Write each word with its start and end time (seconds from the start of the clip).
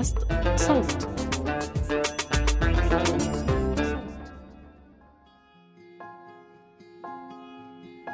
بودكاست 0.00 0.18
صوت. 0.56 1.08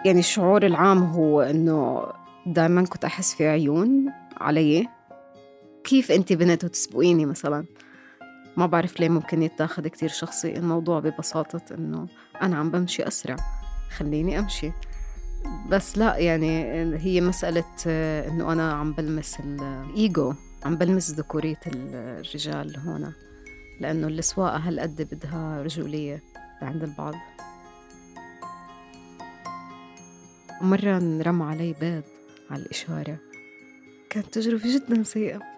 يعني 0.04 0.18
الشعور 0.18 0.66
العام 0.66 1.02
هو 1.02 1.40
إنه 1.40 2.06
دائما 2.46 2.84
كنت 2.84 3.04
أحس 3.04 3.34
في 3.34 3.48
عيون 3.48 4.12
علي. 4.36 4.88
كيف 5.84 6.12
أنت 6.12 6.32
بنت 6.32 6.64
وتسبقيني 6.64 7.26
مثلا؟ 7.26 7.64
ما 8.56 8.66
بعرف 8.66 9.00
ليه 9.00 9.08
ممكن 9.08 9.42
يتاخد 9.42 9.88
كتير 9.88 10.08
شخصي 10.08 10.56
الموضوع 10.56 11.00
ببساطة 11.00 11.74
إنه 11.74 12.08
أنا 12.42 12.56
عم 12.56 12.70
بمشي 12.70 13.08
أسرع. 13.08 13.36
خليني 13.96 14.38
أمشي. 14.38 14.72
بس 15.70 15.98
لا 15.98 16.16
يعني 16.16 16.64
هي 16.96 17.20
مسألة 17.20 17.64
إنه 18.28 18.52
أنا 18.52 18.72
عم 18.72 18.92
بلمس 18.92 19.40
الإيجو 19.40 20.34
عم 20.66 20.76
بلمس 20.76 21.10
ذكورية 21.10 21.60
الرجال 21.66 22.76
هون 22.76 23.12
لأنه 23.80 24.08
السواقة 24.08 24.56
هالقد 24.56 25.08
بدها 25.12 25.62
رجولية 25.62 26.22
عند 26.62 26.82
البعض. 26.82 27.14
مرة 30.60 30.96
انرمى 30.96 31.44
علي 31.44 31.72
بيض 31.80 32.02
على 32.50 32.62
الإشارة. 32.62 33.18
كانت 34.10 34.26
تجربة 34.26 34.74
جدا 34.74 35.02
سيئة. 35.02 35.55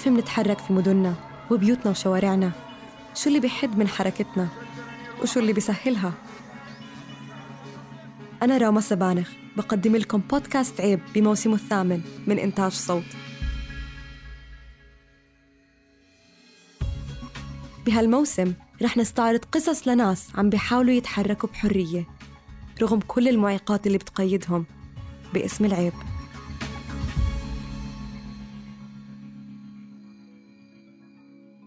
كيف 0.00 0.08
منتحرك 0.08 0.58
في 0.58 0.72
مدننا 0.72 1.14
وبيوتنا 1.50 1.90
وشوارعنا. 1.90 2.52
شو 3.14 3.28
اللي 3.28 3.40
بيحد 3.40 3.78
من 3.78 3.88
حركتنا؟ 3.88 4.48
وشو 5.22 5.40
اللي 5.40 5.52
بيسهلها؟ 5.52 6.12
أنا 8.42 8.58
راما 8.58 8.80
سبانخ 8.80 9.30
بقدم 9.56 9.96
لكم 9.96 10.18
بودكاست 10.18 10.80
عيب 10.80 11.00
بموسمه 11.14 11.54
الثامن 11.54 12.02
من 12.26 12.38
إنتاج 12.38 12.72
صوت. 12.72 13.04
بهالموسم 17.86 18.54
رح 18.82 18.96
نستعرض 18.96 19.44
قصص 19.52 19.88
لناس 19.88 20.28
عم 20.34 20.50
بيحاولوا 20.50 20.94
يتحركوا 20.94 21.48
بحرية 21.48 22.06
رغم 22.82 23.00
كل 23.00 23.28
المعيقات 23.28 23.86
اللي 23.86 23.98
بتقيدهم 23.98 24.66
باسم 25.34 25.64
العيب. 25.64 25.92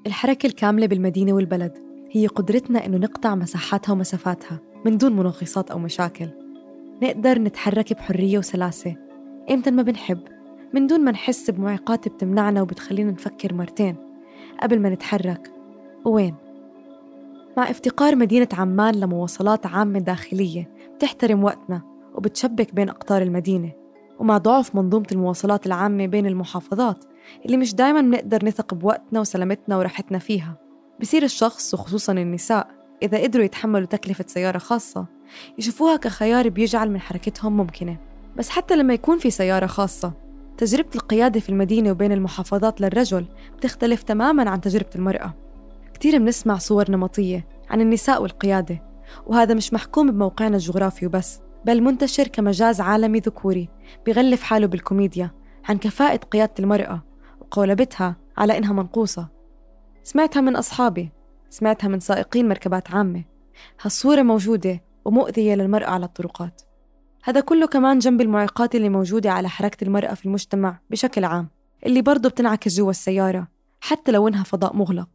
الحركة 0.08 0.48
الكاملة 0.48 0.86
بالمدينة 0.86 1.34
والبلد 1.34 1.78
هي 2.12 2.28
قدرتنا 2.28 2.86
إنه 2.86 2.98
نقطع 2.98 3.36
مساحاتها 3.36 3.94
ومسافاتها 3.94 4.60
من 4.86 4.98
دون 4.98 5.16
منغصات 5.16 5.72
أو 5.72 5.80
مشاكل. 5.80 6.28
نقدر 7.04 7.40
نتحرك 7.40 7.94
بحرية 7.94 8.38
وسلاسة. 8.38 8.96
إمتى 9.52 9.72
ما 9.72 9.82
بنحب؟ 9.82 10.20
من 10.74 10.88
دون 10.88 11.02
ما 11.04 11.12
نحس 11.12 11.50
بمعيقات 11.50 12.08
بتمنعنا 12.08 12.62
وبتخلينا 12.62 13.12
نفكر 13.12 13.54
مرتين 13.54 13.96
قبل 14.62 14.80
ما 14.80 14.90
نتحرك. 14.90 15.52
وين؟ 16.06 16.36
مع 17.58 17.70
افتقار 17.70 18.16
مدينة 18.16 18.48
عمان 18.54 18.96
لمواصلات 18.96 19.66
عامة 19.66 20.00
داخلية 20.00 20.70
بتحترم 20.96 21.44
وقتنا 21.44 21.82
وبتشبك 22.16 22.76
بين 22.76 22.90
أقطار 22.90 23.22
المدينة 23.22 23.72
ومع 24.20 24.38
ضعف 24.38 24.76
منظومة 24.76 25.08
المواصلات 25.12 25.66
العامة 25.66 26.06
بين 26.06 26.26
المحافظات 26.26 27.06
اللي 27.46 27.58
مش 27.58 27.76
دايما 27.76 28.02
بنقدر 28.02 28.46
نثق 28.46 28.74
بوقتنا 28.74 29.20
وسلامتنا 29.20 29.78
وراحتنا 29.78 30.20
فيها. 30.20 30.58
بصير 31.02 31.24
الشخص 31.24 31.74
وخصوصا 31.74 32.14
النساء 32.14 32.68
إذا 33.04 33.24
قدروا 33.24 33.46
يتحملوا 33.46 33.88
تكلفة 33.88 34.26
سيارة 34.28 34.58
خاصة 34.58 35.06
يشوفوها 35.58 35.96
كخيار 35.96 36.50
بيجعل 36.50 36.92
من 36.92 37.00
حركتهم 37.00 37.58
ممكنة. 37.58 37.98
بس 38.38 38.50
حتى 38.50 38.76
لما 38.76 38.94
يكون 38.94 39.18
في 39.18 39.30
سيارة 39.30 39.66
خاصة 39.66 40.14
تجربة 40.58 40.90
القيادة 40.96 41.40
في 41.40 41.50
المدينة 41.50 41.92
وبين 41.92 42.12
المحافظات 42.12 42.82
للرجل 42.82 43.26
بتختلف 43.58 44.04
تماما 44.04 44.50
عن 44.50 44.62
تجربة 44.62 44.90
المرأة. 44.96 45.34
كتير 45.94 46.18
بنسمع 46.18 46.58
صور 46.58 46.92
نمطية 46.92 47.48
عن 47.70 47.82
النساء 47.82 48.22
والقيادة 48.22 48.84
وهذا 49.28 49.54
مش 49.54 49.74
محكوم 49.74 50.12
بموقعنا 50.12 50.56
الجغرافي 50.56 51.06
وبس 51.06 51.40
بل 51.66 51.82
منتشر 51.82 52.28
كمجاز 52.28 52.82
عالمي 52.82 53.20
ذكوري 53.20 53.70
بغلف 54.08 54.44
حاله 54.44 54.68
بالكوميديا 54.68 55.32
عن 55.70 55.78
كفاءة 55.78 56.18
قيادة 56.18 56.54
المرأة 56.60 57.04
وقولبتها 57.58 58.16
على 58.38 58.58
إنها 58.58 58.74
منقوصة. 58.74 59.28
سمعتها 60.04 60.42
من 60.42 60.56
أصحابي 60.56 61.12
سمعتها 61.50 61.88
من 61.88 62.00
سائقين 62.00 62.48
مركبات 62.50 62.92
عامة. 62.92 63.24
هالصورة 63.82 64.22
موجودة 64.22 64.84
ومؤذية 65.06 65.56
للمرأة 65.56 65.90
على 65.90 66.06
الطرقات. 66.06 66.62
هذا 67.24 67.40
كله 67.40 67.68
كمان 67.68 68.00
جنب 68.00 68.22
المعيقات 68.22 68.76
اللي 68.76 68.90
موجودة 68.90 69.32
على 69.32 69.50
حركة 69.50 69.84
المرأة 69.84 70.14
في 70.14 70.26
المجتمع 70.26 70.80
بشكل 70.90 71.26
عام 71.26 71.50
اللي 71.86 72.02
برضه 72.02 72.30
بتنعكس 72.30 72.76
جوا 72.76 72.92
السيارة 72.92 73.48
حتى 73.82 74.12
لو 74.12 74.28
إنها 74.28 74.44
فضاء 74.44 74.76
مغلق. 74.76 75.10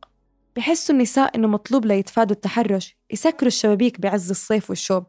بحسوا 0.57 0.95
النساء 0.95 1.37
إنه 1.37 1.49
مطلوب 1.49 1.87
ليتفادوا 1.87 2.37
التحرش 2.37 2.97
يسكروا 3.11 3.49
الشبابيك 3.49 4.01
بعز 4.01 4.31
الصيف 4.31 4.71
والشوب 4.71 5.05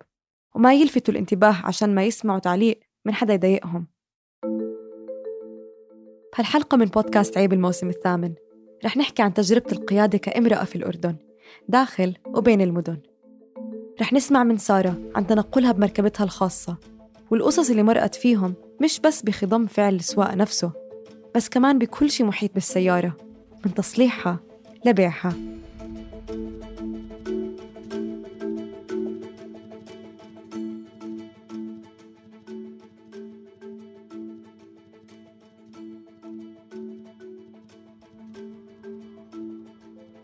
وما 0.56 0.74
يلفتوا 0.74 1.14
الانتباه 1.14 1.56
عشان 1.64 1.96
ما 1.96 2.04
يسمعوا 2.04 2.40
تعليق 2.40 2.80
من 3.06 3.14
حدا 3.14 3.34
يضايقهم. 3.34 3.88
بهالحلقة 6.40 6.78
من 6.78 6.86
بودكاست 6.86 7.38
عيب 7.38 7.54
الموسم 7.54 7.90
الثامن. 7.90 8.34
رح 8.86 8.98
نحكي 8.98 9.22
عن 9.22 9.34
تجربة 9.34 9.72
القيادة 9.72 10.18
كامرأة 10.18 10.64
في 10.64 10.76
الأردن 10.76 11.16
داخل 11.68 12.16
وبين 12.26 12.62
المدن. 12.62 12.98
رح 14.02 14.14
نسمع 14.14 14.44
من 14.44 14.58
سارة 14.58 15.12
عن 15.16 15.28
تنقلها 15.28 15.72
بمركبتها 15.72 16.24
الخاصة 16.24 16.78
والقصص 17.32 17.70
اللي 17.70 17.84
مرقت 17.84 18.16
فيهم 18.16 18.54
مش 18.82 19.00
بس 19.00 19.22
بخضم 19.22 19.66
فعل 19.68 19.96
السواقة 19.96 20.36
نفسه 20.36 20.72
بس 21.36 21.50
كمان 21.50 21.80
بكل 21.80 22.12
شي 22.12 22.24
محيط 22.24 22.54
بالسيارة 22.54 23.18
من 23.66 23.74
تصليحها 23.74 24.40
لبيعها. 24.86 25.34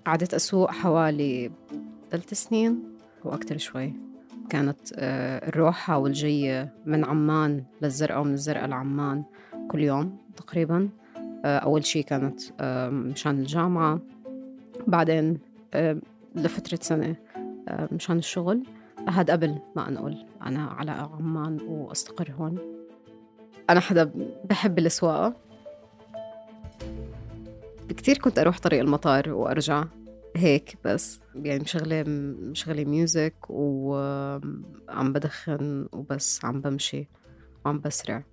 قعدت 0.05 0.33
أسوق 0.33 0.71
حوالي 0.71 1.51
ثلاث 2.11 2.33
سنين 2.33 2.83
وأكتر 3.23 3.57
شوي. 3.57 3.93
كانت 4.49 4.77
آه، 4.95 5.49
الروحة 5.49 5.97
والجية 5.97 6.73
من 6.85 7.05
عمان 7.05 7.63
للزرقاء 7.81 8.21
ومن 8.21 8.33
الزرقاء 8.33 8.67
لعمان 8.67 9.23
كل 9.67 9.79
يوم 9.79 10.17
تقريبا. 10.35 10.89
آه، 11.45 11.57
أول 11.57 11.85
شي 11.85 12.03
كانت 12.03 12.41
مشان 12.91 13.39
الجامعة. 13.39 13.99
بعدين 14.87 15.39
لفترة 16.35 16.79
سنة 16.81 17.15
مشان 17.91 18.17
الشغل. 18.17 18.63
هاد 19.07 19.31
قبل 19.31 19.57
ما 19.75 19.89
أنقل 19.89 20.25
أنا 20.45 20.63
على 20.63 20.91
عمان 20.91 21.57
وأستقر 21.67 22.31
هون. 22.39 22.57
أنا 23.69 23.79
حدا 23.79 24.11
بحب 24.49 24.79
السواقة 24.79 25.33
كتير 28.05 28.17
كنت 28.17 28.39
أروح 28.39 28.59
طريق 28.59 28.79
المطار 28.79 29.29
وأرجع 29.33 29.85
هيك 30.35 30.77
بس 30.83 31.19
يعني 31.35 31.59
مشغلة 31.59 32.03
مشغلة 32.51 32.85
ميوزك 32.85 33.35
وعم 33.49 35.13
بدخن 35.13 35.87
وبس 35.93 36.45
عم 36.45 36.61
بمشي 36.61 37.07
وعم 37.65 37.79
بسرع. 37.79 38.23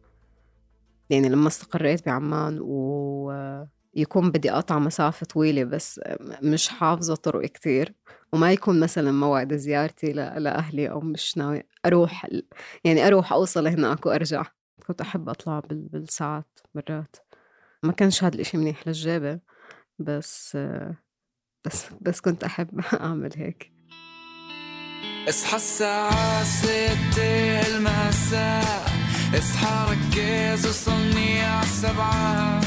يعني 1.10 1.28
لما 1.28 1.48
استقريت 1.48 2.06
بعمان 2.06 2.58
ويكون 2.60 4.30
بدي 4.30 4.52
أقطع 4.52 4.78
مسافة 4.78 5.26
طويلة 5.26 5.64
بس 5.64 6.00
مش 6.42 6.68
حافظة 6.68 7.14
طرق 7.14 7.46
كتير 7.46 7.94
وما 8.32 8.52
يكون 8.52 8.80
مثلا 8.80 9.12
موعد 9.12 9.54
زيارتي 9.54 10.12
لأهلي 10.12 10.90
أو 10.90 11.00
مش 11.00 11.38
ناوي 11.38 11.62
أروح 11.86 12.28
يعني 12.84 13.06
أروح 13.06 13.32
أوصل 13.32 13.66
هناك 13.66 14.06
وأرجع. 14.06 14.44
كنت 14.86 15.00
أحب 15.00 15.28
أطلع 15.28 15.62
بالساعات 15.70 16.58
مرات. 16.74 17.16
ما 17.82 17.92
كانش 17.92 18.24
هذا 18.24 18.34
الإشي 18.34 18.56
منيح 18.56 18.86
للجيبة. 18.86 19.51
بس 20.04 20.58
بس 21.64 21.86
بس 22.00 22.20
كنت 22.20 22.44
أحب 22.44 22.80
أعمل 23.00 23.30
هيك. 23.36 23.72
اصحى 25.28 25.56
الساعة 25.56 26.44
ستة 26.44 27.60
المساء 27.66 28.92
اصحى 29.38 29.86
ركز 29.90 30.66
وصلني 30.66 31.42
على 31.42 31.62
السبعة. 31.62 32.60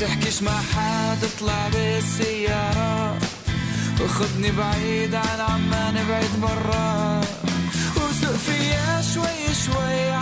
تحكيش 0.00 0.42
مع 0.42 0.60
حد 0.60 1.24
اطلع 1.24 1.68
بالسيارة. 1.68 3.18
وخدني 4.04 4.50
بعيد 4.50 5.14
عن 5.14 5.40
عمان 5.40 5.94
بعيد 6.08 6.40
برا. 6.42 7.20
وسوق 7.96 8.36
فيها 8.36 9.02
شوي 9.02 9.54
شوي 9.66 10.12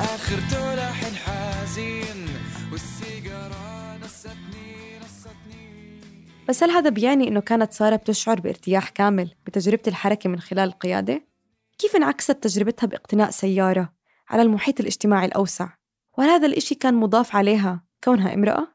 اخرته 0.00 0.74
لحن 0.74 1.16
حزين 1.16 2.26
والسيجارة 2.72 3.96
نستني 4.04 4.98
نستني 5.04 6.00
بس 6.48 6.62
هل 6.62 6.70
هذا 6.70 6.90
بيعني 6.90 7.28
إنه 7.28 7.40
كانت 7.40 7.72
سارة 7.72 7.96
بتشعر 7.96 8.40
بارتياح 8.40 8.88
كامل 8.88 9.34
بتجربة 9.46 9.82
الحركة 9.86 10.30
من 10.30 10.40
خلال 10.40 10.68
القيادة؟ 10.68 11.22
كيف 11.78 11.96
انعكست 11.96 12.30
تجربتها 12.30 12.86
باقتناء 12.86 13.30
سيارة 13.30 13.92
على 14.28 14.42
المحيط 14.42 14.80
الاجتماعي 14.80 15.26
الأوسع؟ 15.26 15.68
وهل 16.18 16.28
هذا 16.28 16.46
الإشي 16.46 16.74
كان 16.74 16.94
مضاف 16.94 17.36
عليها 17.36 17.84
كونها 18.04 18.34
امرأة؟ 18.34 18.68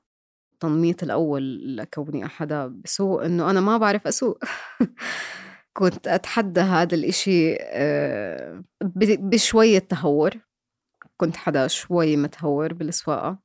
تنميط 0.59 1.03
الأول 1.03 1.77
لكوني 1.77 2.25
أحدا 2.25 2.67
بسوق 2.67 3.23
إنه 3.23 3.49
أنا 3.49 3.61
ما 3.61 3.77
بعرف 3.77 4.07
أسوق 4.07 4.43
كنت 5.77 6.07
أتحدى 6.07 6.61
هذا 6.61 6.95
الإشي 6.95 7.55
آه، 7.59 8.63
بشوية 9.19 9.79
تهور 9.79 10.46
كنت 11.17 11.37
حدا 11.37 11.67
شوي 11.67 12.17
متهور 12.17 12.73
بالسواقة. 12.73 13.37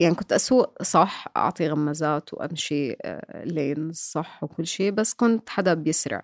يعني 0.00 0.14
كنت 0.14 0.32
أسوق 0.32 0.82
صح 0.82 1.26
أعطي 1.36 1.68
غمازات 1.68 2.34
وأمشي 2.34 2.96
لين 3.44 3.88
آه، 3.88 3.92
صح 3.92 4.44
وكل 4.44 4.66
شيء 4.66 4.90
بس 4.92 5.14
كنت 5.14 5.48
حدا 5.48 5.74
بيسرع. 5.74 6.22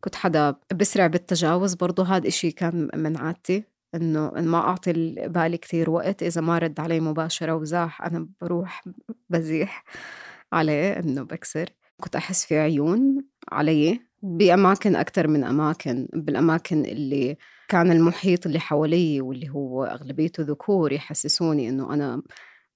كنت 0.00 0.14
حدا 0.14 0.54
بسرع 0.74 1.06
بالتجاوز. 1.06 1.74
برضه 1.74 2.04
هذا 2.04 2.28
إشي 2.28 2.50
كان 2.50 2.90
من 2.94 3.16
عادتي 3.16 3.64
إنه 3.94 4.30
ما 4.30 4.58
أعطي 4.58 4.92
بالي 5.28 5.56
كتير 5.58 5.90
وقت. 5.90 6.22
إذا 6.22 6.40
ما 6.40 6.58
رد 6.58 6.80
علي 6.80 7.00
مباشرة 7.00 7.54
وزاح 7.54 8.02
أنا 8.02 8.28
بروح 8.40 8.84
بزيح 9.30 9.84
عليه 10.52 10.92
إنه 10.98 11.22
بكسر. 11.22 11.70
كنت 12.00 12.16
أحس 12.16 12.46
في 12.46 12.58
عيون 12.58 13.24
علي 13.52 14.00
بأماكن 14.22 14.96
أكثر 14.96 15.28
من 15.28 15.44
أماكن 15.44 16.08
بالأماكن 16.12 16.84
اللي 16.84 17.36
كان 17.70 17.92
المحيط 17.92 18.46
اللي 18.46 18.60
حوالي 18.60 19.20
واللي 19.20 19.48
هو 19.50 19.84
أغلبيته 19.84 20.42
ذكور 20.42 20.92
يحسسوني 20.92 21.68
إنه 21.68 21.94
أنا 21.94 22.22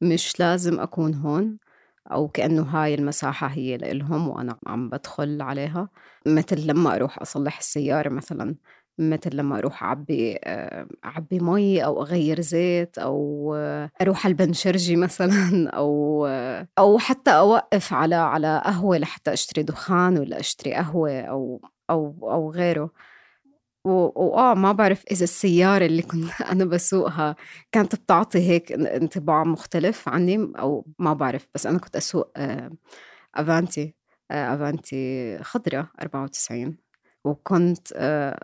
مش 0.01 0.41
لازم 0.41 0.81
أكون 0.81 1.15
هون 1.15 1.59
أو 2.13 2.29
كأنه 2.29 2.63
هاي 2.63 2.95
المساحة 2.95 3.47
هي 3.49 3.77
لإلهم 3.77 4.29
وأنا 4.29 4.59
عم 4.67 4.89
بدخل 4.91 5.43
عليها. 5.43 5.89
مثل 6.27 6.67
لما 6.67 6.97
أروح 6.97 7.19
أصلح 7.23 7.59
السيارة 7.59 8.09
مثلا 8.09 8.57
مثل 8.99 9.37
لما 9.37 9.59
أروح 9.59 9.83
أعبي 9.85 10.39
آه، 10.45 10.89
أعبي 11.05 11.39
مي 11.41 11.85
أو 11.85 12.03
أغير 12.03 12.41
زيت 12.41 12.99
أو 12.99 13.55
أروح 14.03 14.27
البنشرجي 14.27 14.97
مثلا 15.07 15.71
أو 15.71 16.27
أو 16.79 16.99
حتى 16.99 17.31
أوقف 17.31 17.93
على 17.93 18.15
على 18.15 18.63
قهوة 18.65 18.99
لحتى 18.99 19.33
أشتري 19.33 19.63
دخان 19.63 20.19
ولا 20.19 20.41
أشتري 20.41 20.75
قهوة 20.75 21.21
أو 21.21 21.61
أو 21.91 22.31
أو 22.33 22.51
غيره. 22.53 22.91
وآه 23.85 24.55
ما 24.55 24.73
بعرف 24.73 25.05
إذا 25.11 25.25
السيارة 25.25 25.87
اللي 25.87 26.03
كنت 26.03 26.41
أنا 26.53 26.65
بسوقها 26.65 27.37
كانت 27.73 27.95
بتعطي 27.95 28.39
هيك 28.39 28.73
انطباع 28.73 29.45
مختلف 29.45 30.09
عني 30.09 30.53
أو 30.59 30.87
ما 30.99 31.13
بعرف 31.15 31.47
بس 31.55 31.67
أنا 31.67 31.79
كنت 31.79 31.97
أسوق 31.97 32.33
آه، 32.37 32.71
أفانتي 33.35 33.95
آه، 34.31 34.55
أفانتي 34.55 35.39
خضرة 35.43 35.91
94 36.03 36.77
وكنت 37.25 37.89
آه، 37.97 38.39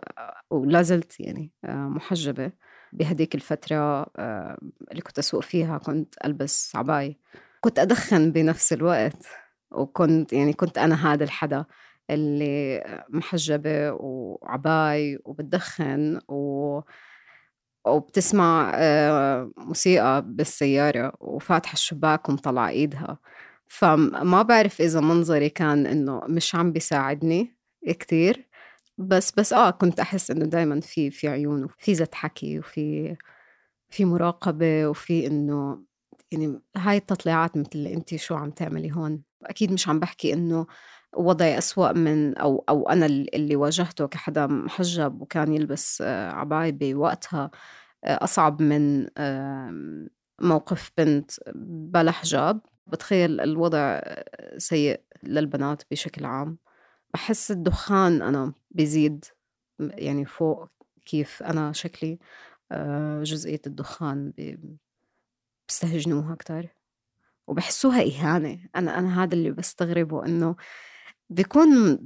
ولا 0.51 0.81
زلت 0.81 1.19
يعني 1.19 1.51
محجبة 1.63 2.51
بهديك 2.93 3.35
الفترة 3.35 4.03
اللي 4.91 5.01
كنت 5.01 5.19
أسوق 5.19 5.41
فيها 5.43 5.77
كنت 5.77 6.15
ألبس 6.25 6.75
عباية. 6.75 7.17
كنت 7.61 7.79
أدخن 7.79 8.31
بنفس 8.31 8.73
الوقت 8.73 9.27
وكنت 9.71 10.33
يعني 10.33 10.53
كنت 10.53 10.77
أنا 10.77 11.13
هذا 11.13 11.23
الحدا. 11.23 11.65
اللي 12.11 12.83
محجبة 13.09 13.91
وعباي 13.91 15.19
وبتدخن 15.25 16.19
و 16.27 16.81
وبتسمع 17.87 18.71
آه، 18.75 19.51
موسيقى 19.57 20.21
بالسيارة 20.25 21.13
وفاتحة 21.19 21.73
الشباك 21.73 22.29
ومطلع 22.29 22.69
إيدها. 22.69 23.17
فما 23.67 24.41
بعرف 24.41 24.81
إذا 24.81 24.99
منظري 24.99 25.49
كان 25.49 25.85
إنه 25.87 26.21
مش 26.29 26.55
عم 26.55 26.71
بيساعدني 26.71 27.55
كتير 27.89 28.49
بس 28.97 29.31
بس 29.31 29.53
آه 29.53 29.69
كنت 29.71 29.99
أحس 29.99 30.31
إنه 30.31 30.45
دايما 30.45 30.79
في 30.81 31.11
في 31.11 31.27
عيون 31.29 31.63
وفي 31.63 31.95
زت 31.95 32.15
حكي 32.15 32.59
وفي 32.59 33.15
في 33.89 34.05
مراقبة 34.05 34.87
وفي 34.87 35.27
إنه 35.27 35.83
يعني 36.31 36.61
هاي 36.77 36.97
التطليعات 36.97 37.57
مثل 37.57 37.87
أنت 37.87 38.15
شو 38.15 38.35
عم 38.35 38.51
تعملي 38.51 38.91
هون. 38.93 39.23
أكيد 39.43 39.71
مش 39.73 39.89
عم 39.89 39.99
بحكي 39.99 40.33
إنه 40.33 40.67
وضعي 41.15 41.57
أسوأ 41.57 41.91
من 41.91 42.37
أو 42.37 42.63
أو 42.69 42.89
أنا 42.89 43.05
اللي 43.05 43.55
واجهته 43.55 44.07
كحدا 44.07 44.47
محجب 44.47 45.21
وكان 45.21 45.53
يلبس 45.53 46.01
آه، 46.01 46.31
عباية 46.31 46.71
بوقتها 46.71 47.51
آه، 48.03 48.23
أصعب 48.23 48.61
من 48.61 49.07
موقف 50.41 50.91
بنت 50.97 51.31
بلا 51.55 52.11
حجاب. 52.11 52.61
بتخيل 52.87 53.41
الوضع 53.41 54.01
سيء 54.57 55.01
للبنات 55.23 55.83
بشكل 55.91 56.25
عام. 56.25 56.57
بحس 57.13 57.51
الدخان 57.51 58.21
أنا 58.21 58.53
بيزيد 58.71 59.25
يعني 59.79 60.25
فوق 60.25 60.67
كيف 61.05 61.43
أنا 61.43 61.71
شكلي. 61.71 62.19
آه، 62.71 63.23
جزئية 63.23 63.61
الدخان 63.67 64.33
بيستهجنوها 65.67 66.33
أكتر 66.33 66.67
وبحسوها 67.47 68.01
إهانة. 68.01 68.59
أنا 68.75 68.99
أنا 68.99 69.23
هذا 69.23 69.33
اللي 69.33 69.51
بستغربه 69.51 70.25
إنه 70.25 70.55
بيكون 71.31 71.99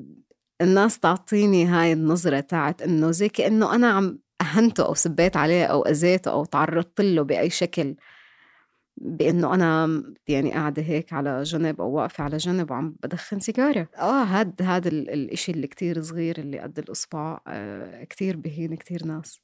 الناس 0.62 1.00
تعطيني 1.00 1.66
هاي 1.66 1.94
النظرة 1.94 2.39
تاعت 2.39 2.81
إنه 2.81 3.12
زي 3.12 3.30
كأنه 3.30 3.75
أنا 3.75 3.88
عم 3.92 4.19
أهنته 4.42 4.86
أو 4.86 4.94
سبيت 4.94 5.38
عليه 5.38 5.66
أو 5.66 5.81
أذيته 5.81 6.31
أو 6.31 6.45
تعرضت 6.45 7.01
له 7.01 7.22
بأي 7.22 7.50
شكل 7.50 7.95
بإنه 8.98 9.54
أنا 9.54 10.04
يعني 10.27 10.51
قاعدة 10.51 10.81
هيك 10.81 11.13
على 11.13 11.44
جنب 11.44 11.81
أو 11.81 11.92
واقفة 11.92 12.24
على 12.24 12.38
جنب 12.38 12.72
وعم 12.72 12.95
بدخن 13.04 13.39
سيجارة. 13.39 13.88
آه 13.98 14.24
هاد 14.24 14.62
هذا 14.62 14.88
الإشي 14.89 15.51
اللي 15.51 15.68
كتير 15.68 16.01
صغير 16.01 16.38
اللي 16.39 16.60
قد 16.60 16.80
الأصبع 16.80 17.39
آه 17.48 18.04
كتير 18.04 18.38
بهين 18.38 18.75
كتير 18.75 19.06
ناس. 19.06 19.42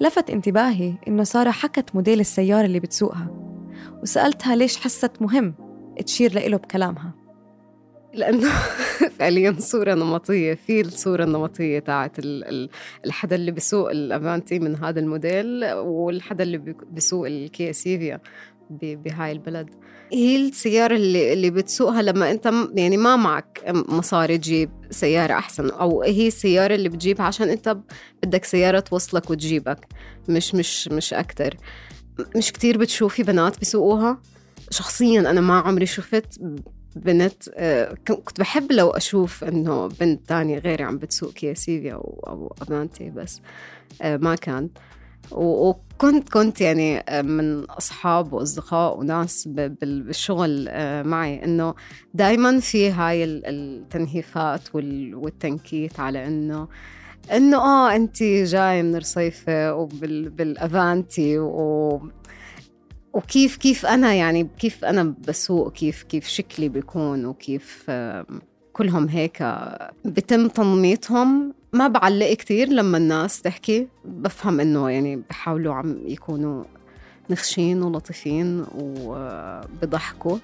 لفت 0.00 0.30
انتباهي 0.30 0.94
إنه 1.08 1.24
سارة 1.24 1.50
حكت 1.50 1.94
موديل 1.94 2.20
السيارة 2.20 2.66
اللي 2.66 2.80
بتسوقها 2.80 3.28
وسألتها 4.02 4.56
ليش 4.56 4.76
حست 4.76 5.22
مهم 5.22 5.54
تشير 6.06 6.32
لإله 6.34 6.56
بكلامها. 6.56 7.14
لأنه 8.14 8.48
فعليا 9.18 9.56
صورة 9.58 9.94
نمطية 9.94 10.54
في 10.54 10.80
الصورة 10.80 11.24
النمطية 11.24 11.78
تاعت 11.78 12.16
الحدا 13.06 13.36
اللي 13.36 13.50
بيسوق 13.50 13.90
الأفانتي 13.90 14.58
من 14.58 14.76
هذا 14.76 15.00
الموديل 15.00 15.64
والحدا 15.74 16.44
اللي 16.44 16.58
بيسوق 16.90 17.26
الكيا 17.26 17.72
سيفيا 17.72 18.20
بهاي 18.70 19.32
البلد. 19.32 19.70
هي 20.12 20.36
السيارة 20.36 20.96
اللي, 20.96 21.32
اللي 21.32 21.50
بتسوقها 21.50 22.02
لما 22.02 22.30
أنت 22.30 22.52
يعني 22.74 22.96
ما 22.96 23.16
معك 23.16 23.62
مصاري 23.88 24.38
تجيب 24.38 24.70
سيارة 24.90 25.32
أحسن 25.34 25.70
أو 25.70 26.02
هي 26.02 26.26
السيارة 26.26 26.74
اللي 26.74 26.88
بتجيبها 26.88 27.26
عشان 27.26 27.48
أنت 27.48 27.76
بدك 28.22 28.44
سيارة 28.44 28.80
توصلك 28.80 29.30
وتجيبك 29.30 29.86
مش 30.28 30.54
مش 30.54 30.88
مش 30.88 31.14
أكتر. 31.14 31.56
مش 32.36 32.52
كتير 32.52 32.78
بتشوفي 32.78 33.22
بنات 33.22 33.58
بيسوقوها 33.58 34.18
شخصيا 34.70 35.20
أنا 35.20 35.40
ما 35.40 35.58
عمري 35.60 35.86
شفت 35.86 36.40
بنت 36.96 37.48
آه، 37.54 37.94
كنت 38.08 38.40
بحب 38.40 38.72
لو 38.72 38.90
أشوف 38.90 39.44
إنه 39.44 39.86
بنت 39.86 40.28
تانية 40.28 40.58
غيري 40.58 40.84
عم 40.84 40.98
بتسوق 40.98 41.32
كيا 41.32 41.54
سيفيا 41.54 41.92
أو 41.94 42.54
أمانتي 42.68 43.10
بس 43.10 43.40
آه، 44.02 44.16
ما 44.16 44.34
كان. 44.34 44.68
وكنت 45.30 46.28
كنت 46.28 46.60
يعني 46.60 46.98
آه، 46.98 47.22
من 47.22 47.64
أصحاب 47.64 48.32
وأصدقاء 48.32 48.98
وناس 48.98 49.48
بالشغل 49.48 50.66
آه، 50.68 51.02
معي. 51.02 51.44
إنه 51.44 51.74
دائما 52.14 52.60
في 52.60 52.90
هاي 52.90 53.24
التنهيفات 53.24 54.74
والتنكيت 54.74 56.00
على 56.00 56.26
انه 56.26 56.68
إنه 57.32 57.56
آه 57.56 57.96
أنت 57.96 58.22
جاي 58.22 58.82
من 58.82 58.96
رصيفه 58.96 59.74
وبالافانتي 59.74 61.38
و 61.38 62.00
وكيف 63.12 63.56
كيف 63.56 63.86
أنا 63.86 64.14
يعني 64.14 64.48
كيف 64.58 64.84
أنا 64.84 65.14
بسوق 65.28 65.72
كيف 65.72 66.02
كيف 66.02 66.26
شكلي 66.26 66.68
بيكون 66.68 67.26
وكيف 67.26 67.90
كلهم 68.74 69.08
هيك 69.08 69.42
بتم 70.04 70.48
تنميطهم 70.48 71.54
ما 71.72 71.88
بعلق 71.88 72.32
كتير 72.32 72.68
لما 72.68 72.98
الناس 72.98 73.42
تحكي 73.42 73.88
بفهم 74.04 74.60
إنه 74.60 74.90
يعني 74.90 75.16
بحاولوا 75.16 75.74
عم 75.74 75.98
يكونوا 76.06 76.64
نخشين 77.30 77.82
ولطيفين 77.82 78.66
وبضحكوا. 78.74 80.38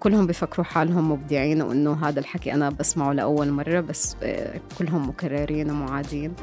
كلهم 0.00 0.26
بفكروا 0.26 0.64
حالهم 0.64 1.12
مبدعين 1.12 1.62
وإنه 1.62 2.08
هذا 2.08 2.20
الحكي 2.20 2.54
أنا 2.54 2.70
بسمعه 2.70 3.12
لأول 3.12 3.50
مرة 3.50 3.80
بس 3.80 4.16
كلهم 4.78 5.08
مكررين 5.08 5.70
ومعادين. 5.70 6.34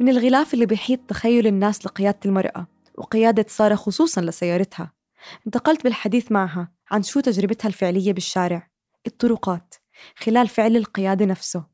من 0.00 0.08
الغلاف 0.08 0.54
اللي 0.54 0.66
بيحيط 0.66 1.00
تخيل 1.08 1.46
الناس 1.46 1.86
لقيادة 1.86 2.18
المرأة. 2.26 2.66
وقيادة 2.98 3.44
سارة 3.48 3.74
خصوصا 3.74 4.20
لسيارتها. 4.20 4.92
انتقلت 5.46 5.84
بالحديث 5.84 6.32
معها 6.32 6.72
عن 6.90 7.02
شو 7.02 7.20
تجربتها 7.20 7.68
الفعلية 7.68 8.12
بالشارع. 8.12 8.70
الطرقات. 9.06 9.74
خلال 10.16 10.48
فعل 10.48 10.76
القيادة 10.76 11.24
نفسه. 11.24 11.66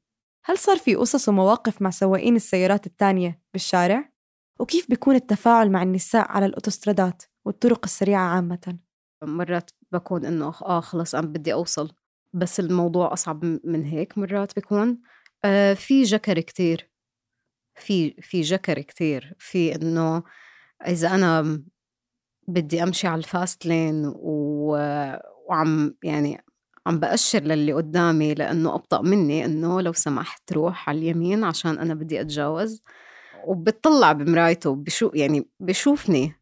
هل 0.45 0.59
صار 0.59 0.77
في 0.77 0.95
قصص 0.95 1.29
ومواقف 1.29 1.83
مع 1.83 1.91
سواقين 1.91 2.37
السيارات 2.37 2.87
التانية 2.87 3.41
بالشارع؟ 3.53 4.13
وكيف 4.61 4.89
بيكون 4.89 5.15
التفاعل 5.15 5.71
مع 5.71 5.83
النساء 5.83 6.31
على 6.31 6.47
الأوتوسترادات 6.47 7.23
والطرق 7.45 7.81
السريعة 7.85 8.29
عامة؟ 8.29 8.79
مرات 9.23 9.71
بكون 9.93 10.25
إنه 10.25 10.47
آه 10.63 10.81
خلص 10.81 11.15
أنا 11.15 11.27
بدي 11.27 11.53
أوصل. 11.53 11.93
بس 12.33 12.61
الموضوع 12.61 13.13
أصعب 13.13 13.45
من 13.65 13.85
هيك 13.85 14.19
مرات 14.19 14.55
بيكون. 14.55 15.01
آه 15.45 15.75
في 15.75 16.03
جكر 16.03 16.41
كتير. 16.41 16.91
في 17.75 18.17
في 18.21 18.41
جكر 18.41 18.81
كتير. 18.81 19.35
في 19.39 19.75
إنه 19.75 20.23
إذا 20.87 21.15
أنا 21.15 21.63
بدي 22.49 22.83
أمشي 22.83 23.07
على 23.07 23.19
الفاست 23.19 23.67
لين 23.67 24.13
و... 24.17 24.69
وعم 25.49 25.95
يعني 26.03 26.45
عم 26.87 27.01
بأشر 27.01 27.41
للي 27.41 27.73
قدامي 27.73 28.35
لأنه 28.35 28.75
أبطأ 28.75 29.03
مني 29.03 29.45
إنه 29.45 29.81
لو 29.81 29.93
سمحت 29.93 30.53
روح 30.53 30.89
على 30.89 30.99
اليمين 30.99 31.45
عشان 31.45 31.79
أنا 31.79 31.95
بدي 31.95 32.21
أتجاوز. 32.21 32.83
وبتطلع 33.47 34.13
بمرايته 34.13 34.75
بشو 34.75 35.11
يعني 35.15 35.49
بشوفني. 35.61 36.33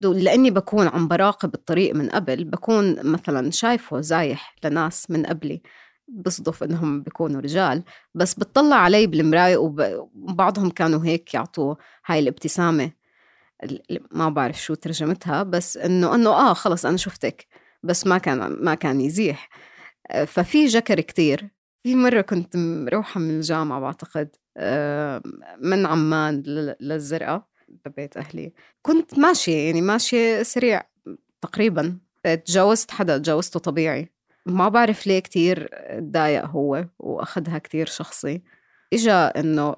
لأني 0.00 0.50
بكون 0.50 0.88
عم 0.88 1.08
براقب 1.08 1.54
الطريق 1.54 1.94
من 1.94 2.10
قبل 2.10 2.44
بكون 2.44 3.12
مثلا 3.12 3.50
شايفه 3.50 4.00
زايح 4.00 4.56
لناس 4.64 5.10
من 5.10 5.26
قبلي 5.26 5.62
بصدف 6.08 6.62
إنهم 6.62 7.02
بيكونوا 7.02 7.40
رجال. 7.40 7.82
بس 8.14 8.34
بتطلع 8.34 8.76
علي 8.76 9.06
بالمراية 9.06 9.56
وبعضهم 9.56 10.70
كانوا 10.70 11.04
هيك 11.04 11.34
يعطوا 11.34 11.74
هاي 12.06 12.18
الابتسامة. 12.18 13.03
ما 14.10 14.28
بعرف 14.28 14.62
شو 14.62 14.74
ترجمتها 14.74 15.42
بس 15.42 15.76
إنه 15.76 16.14
إنه 16.14 16.30
آه 16.30 16.52
خلص 16.52 16.86
أنا 16.86 16.96
شفتك 16.96 17.46
بس 17.82 18.06
ما 18.06 18.18
كان 18.18 18.38
ما 18.64 18.74
كان 18.74 19.00
يزيح. 19.00 19.48
ففي 20.26 20.66
جكر 20.66 21.00
كتير. 21.00 21.48
في 21.82 21.94
مرة 21.94 22.20
كنت 22.20 22.56
مروحة 22.56 23.20
من 23.20 23.30
الجامعة 23.30 23.80
بعتقد 23.80 24.36
من 25.60 25.86
عمان 25.86 26.42
للزرقاء 26.80 27.46
ببيت 27.84 28.16
أهلي. 28.16 28.52
كنت 28.82 29.18
ماشية 29.18 29.66
يعني 29.66 29.80
ماشية 29.82 30.42
سريع 30.42 30.82
تقريبا. 31.40 31.98
تجاوزت 32.46 32.90
حدا 32.90 33.18
تجاوزته 33.18 33.60
طبيعي. 33.60 34.12
ما 34.46 34.68
بعرف 34.68 35.06
ليه 35.06 35.18
كتير 35.18 35.68
تضايق 35.98 36.44
هو 36.44 36.84
وأخذها 36.98 37.58
كتير 37.58 37.86
شخصي. 37.86 38.42
إجا 38.92 39.40
إنه 39.40 39.76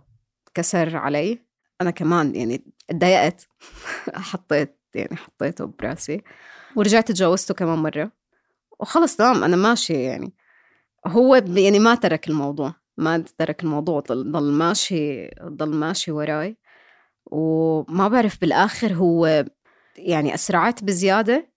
كسر 0.55 0.97
علي. 0.97 1.39
أنا 1.81 1.91
كمان 1.91 2.37
يعني 2.37 2.65
تضايقت 2.89 3.49
حطيت 4.31 4.79
يعني 4.95 5.17
حطيته 5.17 5.65
براسي. 5.65 6.23
ورجعت 6.77 7.09
تجاوزته 7.09 7.55
كمان 7.55 7.79
مرة. 7.79 8.13
وخلص 8.81 9.17
تمام. 9.17 9.45
أنا 9.45 9.57
ماشية 9.57 9.99
يعني. 9.99 10.35
هو 11.07 11.35
يعني 11.35 11.79
ما 11.79 11.95
ترك 11.95 12.29
الموضوع. 12.29 12.75
ما 12.97 13.25
ترك 13.39 13.63
الموضوع. 13.65 14.01
ضل, 14.01 14.33
ضل 14.33 14.53
ماشي 14.53 15.31
ضل 15.45 15.75
ماشي 15.75 16.11
وراي. 16.13 16.57
وما 17.27 18.09
بعرف 18.09 18.41
بالآخر 18.41 18.93
هو 18.93 19.45
يعني 19.99 20.35
أسرعت 20.35 20.85
بزيادة. 20.85 21.53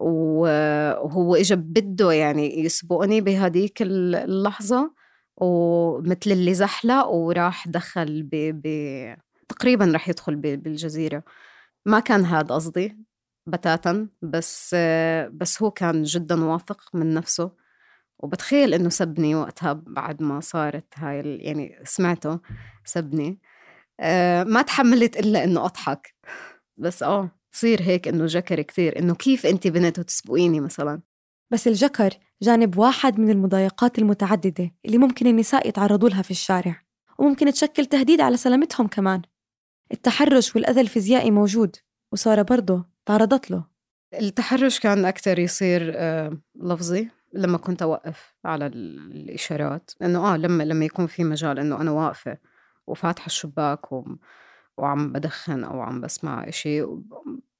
وهو 0.00 1.36
إجا 1.36 1.54
بده 1.54 2.12
يعني 2.12 2.60
يسبقني 2.64 3.20
بهديك 3.20 3.82
اللحظة. 3.82 4.94
ومثل 5.36 6.30
اللي 6.30 6.54
زحلق 6.54 7.06
وراح 7.06 7.68
دخل 7.68 8.22
ب... 8.22 8.30
ب... 8.34 8.66
تقريبا 9.48 9.92
رح 9.94 10.08
يدخل. 10.08 10.36
بالجزيرة. 10.36 11.22
ما 11.86 12.00
كان 12.00 12.24
هذا 12.24 12.54
قصدي 12.54 12.98
بتاتا 13.46 14.08
بس 14.22 14.74
بس 15.32 15.62
هو 15.62 15.70
كان 15.70 16.02
جدا 16.02 16.44
واثق 16.44 16.90
من 16.94 17.14
نفسه. 17.14 17.50
وبتخيل 18.18 18.74
إنه 18.74 18.88
سبني 18.88 19.34
وقتها 19.34 19.72
بعد 19.72 20.22
ما 20.22 20.40
صارت 20.40 20.94
هاي 20.96 21.36
يعني 21.36 21.80
سمعته 21.84 22.40
سبني. 22.84 23.40
أه 24.00 24.44
ما 24.44 24.62
تحملت 24.62 25.16
إلا 25.16 25.44
إنه 25.44 25.64
أضحك. 25.64 26.14
بس 26.76 27.02
آه 27.02 27.30
تصير 27.52 27.82
هيك 27.82 28.08
إنه 28.08 28.26
جكر 28.26 28.62
كثير 28.62 28.98
إنه 28.98 29.14
كيف 29.14 29.46
أنت 29.46 29.66
بنت 29.66 29.98
وتسبقيني 29.98 30.60
مثلا؟ 30.60 31.00
بس 31.50 31.68
الجكر 31.68 32.10
جانب 32.42 32.78
واحد 32.78 33.20
من 33.20 33.30
المضايقات 33.30 33.98
المتعددة 33.98 34.70
اللي 34.86 34.98
ممكن 34.98 35.26
النساء 35.26 35.68
يتعرضوا 35.68 36.08
لها 36.08 36.22
في 36.22 36.30
الشارع. 36.30 36.82
وممكن 37.18 37.52
تشكل 37.52 37.86
تهديد 37.86 38.20
على 38.20 38.36
سلامتهم 38.36 38.86
كمان. 38.86 39.22
التحرش 39.92 40.56
والأذى 40.56 40.80
الفيزيائي 40.80 41.30
موجود 41.30 41.76
وسارة 42.12 42.42
برضه 42.42 42.84
تعرضت 43.06 43.50
له 43.50 43.64
التحرش 44.14 44.80
كان 44.80 45.04
أكثر 45.04 45.38
يصير 45.38 45.92
آه، 45.94 46.38
لفظي 46.54 47.08
لما 47.32 47.58
كنت 47.58 47.82
أوقف 47.82 48.34
على 48.44 48.66
الإشارات 48.66 49.90
إنه 50.02 50.34
آه 50.34 50.36
لما 50.36 50.62
لما 50.62 50.84
يكون 50.84 51.06
في 51.06 51.24
مجال 51.24 51.58
إنه 51.58 51.80
أنا 51.80 51.90
واقفة 51.90 52.38
وفاتحة 52.86 53.26
الشباك. 53.26 53.92
وعم 54.78 55.12
بدخن 55.12 55.64
أو 55.64 55.80
عم 55.80 56.00
بسمع 56.00 56.48
إشي 56.48 56.84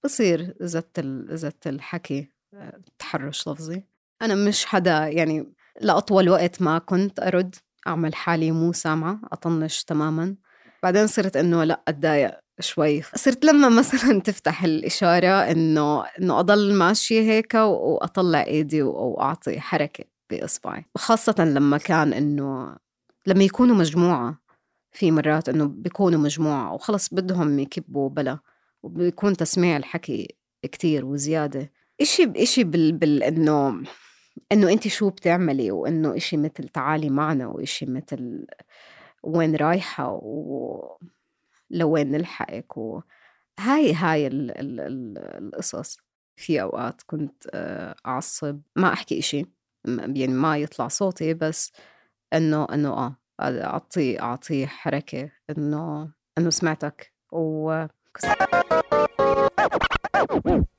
بصير 0.05 0.55
زت 0.61 1.01
زت 1.31 1.67
الحكي 1.67 2.33
آه، 2.55 2.81
تحرش 2.99 3.49
لفظي 3.49 3.85
أنا 4.23 4.35
مش 4.35 4.65
حدا 4.65 5.09
يعني 5.09 5.53
لأطول 5.81 6.29
وقت 6.29 6.63
ما 6.63 6.79
كنت 6.79 7.21
أرد 7.21 7.55
أعمل 7.87 8.15
حالي 8.15 8.51
مو 8.51 8.73
سامعة 8.73 9.21
أطنش 9.33 9.85
تماما 9.85 10.37
بعدين 10.83 11.07
صرت 11.07 11.37
إنه 11.37 11.65
لأ 11.65 11.81
أتضايق 11.89 12.39
شوي. 12.61 13.03
صرت 13.03 13.45
لما 13.45 13.69
مثلا 13.69 14.21
تفتح 14.27 14.65
الإشارة 14.65 15.51
إنه 15.51 16.05
إنه 16.05 16.41
أضل 16.41 16.75
ماشية 16.75 17.21
هيك 17.21 17.55
وأطلع 17.55 18.43
إيدي 18.45 18.83
وأعطي 18.83 19.61
حركة 19.61 20.05
بإصبعي. 20.31 20.85
وخاصة 20.95 21.45
لما 21.45 21.79
كان 21.79 22.13
إنه 22.13 22.77
لما 23.27 23.45
يكونوا 23.45 23.77
مجموعة 23.77 24.39
في 24.93 25.11
مرات 25.11 25.49
إنه 25.49 25.65
بيكونوا 25.65 26.21
مجموعة 26.21 26.75
وخلص 26.75 27.15
بدهم 27.15 27.59
يكبوا 27.59 28.09
بلا 28.09 28.39
وبيكون 28.83 29.37
تسميع 29.37 29.77
الحكي 29.77 30.37
كتير 30.63 31.05
وزيادة. 31.05 31.73
إشي 32.01 32.27
بإشي 32.27 32.65
بال, 32.65 32.93
بال 32.93 33.23
إنه 33.23 33.83
إنه 34.53 34.73
أنت 34.73 34.89
شو 34.89 35.11
بتعملي 35.11 35.71
وإنه 35.71 36.17
إشي 36.17 36.37
مثل 36.37 36.69
تعالي 36.69 37.11
معنا 37.11 37.47
وإشي 37.47 37.87
مثل 37.87 38.47
وين 39.27 39.57
رايحة 39.57 40.11
و 40.23 40.99
لوين 41.71 42.11
نلحقك 42.11 42.77
وهاي 42.77 43.95
هاي 43.95 44.27
ال 44.27 44.51
ال 44.61 44.81
ال 44.81 45.19
القصص. 45.19 45.99
في 46.37 46.63
أوقات 46.63 47.03
كنت 47.07 47.45
آه، 47.55 47.95
أعصب. 48.07 48.61
ما 48.77 48.93
أحكي 48.93 49.19
إشي. 49.19 49.47
يعني 49.99 50.33
ما 50.33 50.59
يطلع 50.59 50.89
صوتي 50.89 51.35
بس 51.35 51.73
إنه 52.33 52.67
إنه 52.73 52.89
آه 52.89 53.17
أعطي 53.41 54.21
أعطي 54.21 54.67
حركة 54.67 55.31
إنه 55.51 56.13
إنه 56.39 56.51
سمعتك. 56.51 57.13
و 57.33 57.87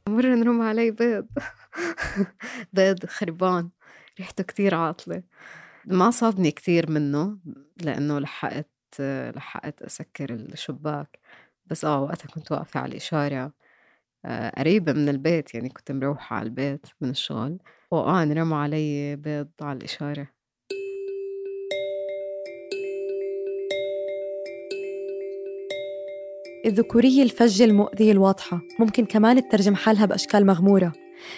مرة 0.09 0.35
نرم 0.35 0.61
علي 0.61 0.91
بيض. 0.91 1.27
بيض 2.73 3.05
خربان. 3.05 3.69
ريحته 4.19 4.43
كتير 4.43 4.75
عاطلة. 4.75 5.23
ما 5.89 6.11
صابني 6.11 6.51
كتير 6.51 6.91
منه 6.91 7.37
لأنه 7.83 8.19
لحقت 8.19 8.69
لحقت 9.35 9.81
أسكر 9.81 10.33
الشباك. 10.33 11.19
بس 11.65 11.85
آه 11.85 12.01
وقتها 12.01 12.27
كنت 12.27 12.51
واقفة 12.51 12.79
على 12.79 12.91
الإشارة 12.91 13.53
آه 14.25 14.49
قريبة 14.57 14.93
من 14.93 15.09
البيت 15.09 15.53
يعني 15.53 15.69
كنت 15.69 15.91
مروحة 15.91 16.35
على 16.35 16.45
البيت 16.45 16.85
من 17.01 17.09
الشغل. 17.09 17.57
وآه 17.91 18.23
انرمى 18.23 18.55
علي 18.55 19.15
بيض 19.15 19.49
على 19.61 19.77
الإشارة. 19.77 20.27
الذكورية 26.65 27.23
الفجة 27.23 27.63
المؤذية 27.63 28.11
الواضحة. 28.11 28.61
ممكن 28.79 29.05
كمان 29.05 29.49
تترجم 29.49 29.75
حالها 29.75 30.05
بأشكال 30.05 30.45
مغمورة 30.45 30.93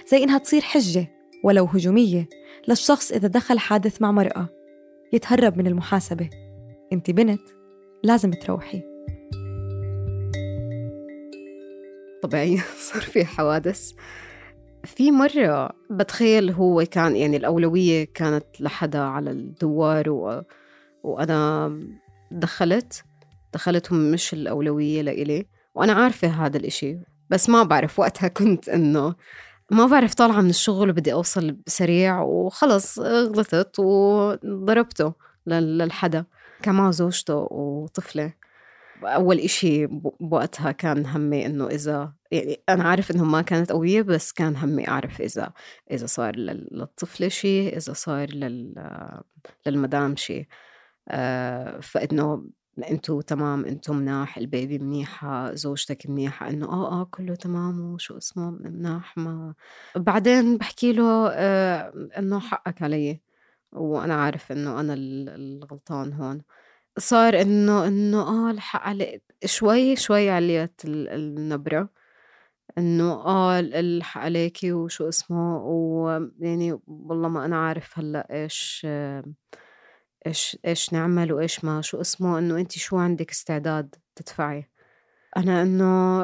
زي 0.07 0.23
إنها 0.23 0.37
تصير 0.37 0.61
حجة 0.61 1.07
ولو 1.43 1.65
هجومية. 1.65 2.29
للشخص 2.67 3.11
إذا 3.11 3.27
دخل 3.27 3.59
حادث 3.59 4.01
مع 4.01 4.11
مرأة 4.11 4.49
يتهرب 5.13 5.57
من 5.57 5.67
المحاسبة. 5.67 6.29
أنت 6.93 7.11
بنت 7.11 7.41
لازم 8.03 8.31
تروحي. 8.31 8.83
طبيعي 12.23 12.57
صار 12.91 13.01
في 13.01 13.25
حوادث. 13.25 13.91
في 14.83 15.11
مرة 15.11 15.69
بتخيل 15.89 16.51
هو 16.51 16.83
كان 16.91 17.15
يعني 17.15 17.37
الأولوية 17.37 18.07
كانت 18.13 18.45
لحدا 18.59 18.99
على 18.99 19.31
الدوار 19.31 20.09
و... 20.09 20.43
وأنا 21.03 21.71
دخلت. 22.31 23.03
دخلت 23.53 23.91
مش 23.91 24.33
الأولوية 24.33 25.01
لإلي 25.01 25.45
وأنا 25.75 25.93
عارفة 25.93 26.27
هذا 26.27 26.57
الإشي 26.57 26.99
بس 27.29 27.49
ما 27.49 27.63
بعرف 27.63 27.99
وقتها 27.99 28.27
كنت 28.27 28.69
إنه 28.69 29.15
ما 29.71 29.85
بعرف 29.85 30.13
طالعة 30.13 30.41
من 30.41 30.49
الشغل 30.49 30.89
وبدي 30.89 31.13
أوصل 31.13 31.57
سريع 31.67 32.21
وخلص 32.21 32.99
غلطت 32.99 33.79
وضربته 33.79 35.13
للحدا. 35.47 36.25
كان 36.61 36.75
معه 36.75 36.91
زوجته 36.91 37.35
وطفلة. 37.51 38.33
أول 39.03 39.39
إشي 39.39 39.87
بوقتها 40.19 40.71
كان 40.71 41.05
همي 41.05 41.45
إنه 41.45 41.67
إذا 41.67 42.13
يعني 42.31 42.63
أنا 42.69 42.83
عارف 42.83 43.11
إنه 43.11 43.23
ما 43.23 43.41
كانت 43.41 43.71
قوية 43.71 44.01
بس 44.01 44.31
كان 44.31 44.55
همي 44.55 44.87
أعرف 44.87 45.21
إذا 45.21 45.51
إذا 45.91 46.05
صار 46.05 46.35
للطفلة 46.35 47.27
شيء 47.27 47.77
إذا 47.77 47.93
صار 47.93 48.29
لل 48.29 48.73
للمدام 49.65 50.15
شيء 50.15 50.47
آه، 51.09 51.79
انتو 52.83 53.21
تمام 53.21 53.65
انتو 53.65 53.93
مناح 53.93 54.37
البيبي 54.37 54.79
منيحة 54.79 55.53
زوجتك 55.55 56.09
منيحة 56.09 56.49
انه 56.49 56.65
آه 56.65 57.01
آه 57.01 57.03
كله 57.11 57.35
تمام 57.35 57.93
وشو 57.93 58.17
اسمه 58.17 58.51
مناح 58.51 59.17
ما 59.17 59.53
بعدين 59.95 60.57
بحكي 60.57 60.93
له 60.93 61.29
آه 61.33 61.93
انه 62.17 62.39
حقك 62.39 62.81
علي. 62.81 63.21
وأنا 63.73 64.13
عارف 64.15 64.51
انه 64.51 64.79
أنا 64.79 64.93
الغلطان 64.97 66.13
هون. 66.13 66.41
صار 66.97 67.41
انه 67.41 67.87
انه 67.87 68.21
آه 68.21 68.51
الحق 68.51 68.81
علي 68.81 69.21
شوي 69.45 69.95
شوي 69.95 70.29
عليت 70.29 70.81
النبرة. 70.85 71.89
انه 72.77 73.13
آه 73.13 73.59
الحق 73.59 74.21
عليكي 74.21 74.71
وشو 74.73 75.09
اسمه 75.09 75.57
ويعني 75.63 76.79
والله 76.87 77.29
ما 77.29 77.45
أنا 77.45 77.57
عارف 77.67 77.99
هلأ 77.99 78.27
إيش 78.43 78.81
آه 78.85 79.23
إيش 80.27 80.57
إيش 80.65 80.93
نعمل 80.93 81.33
وإيش 81.33 81.65
ما 81.65 81.81
شو 81.81 82.01
اسمه 82.01 82.39
إنه 82.39 82.57
أنتِ 82.57 82.71
شو 82.71 82.97
عندِك 82.97 83.31
استعداد 83.31 83.95
تدفعي؟ 84.15 84.69
أنا 85.37 85.61
إنه 85.61 86.23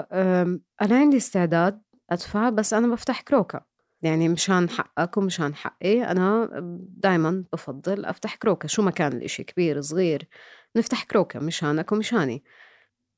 أنا 0.82 0.98
عندي 0.98 1.18
استعداد 1.18 1.82
أدفع 2.10 2.50
بس 2.50 2.74
أنا 2.74 2.88
بفتح 2.88 3.22
كروكا 3.22 3.62
يعني 4.02 4.30
مشان 4.30 4.70
حقك 4.70 5.18
ومشان 5.18 5.56
حقي 5.56 6.04
أنا 6.04 6.50
دايما 6.98 7.44
بفضل 7.54 8.06
أفتح 8.06 8.36
كروكا 8.36 8.68
شو 8.68 8.82
ما 8.82 8.92
كان 8.92 9.14
الإشي 9.14 9.44
كبير 9.44 9.82
صغير 9.82 10.28
نفتح 10.76 11.04
كروكا 11.04 11.40
مشانك 11.40 11.92
ومشاني. 11.92 12.44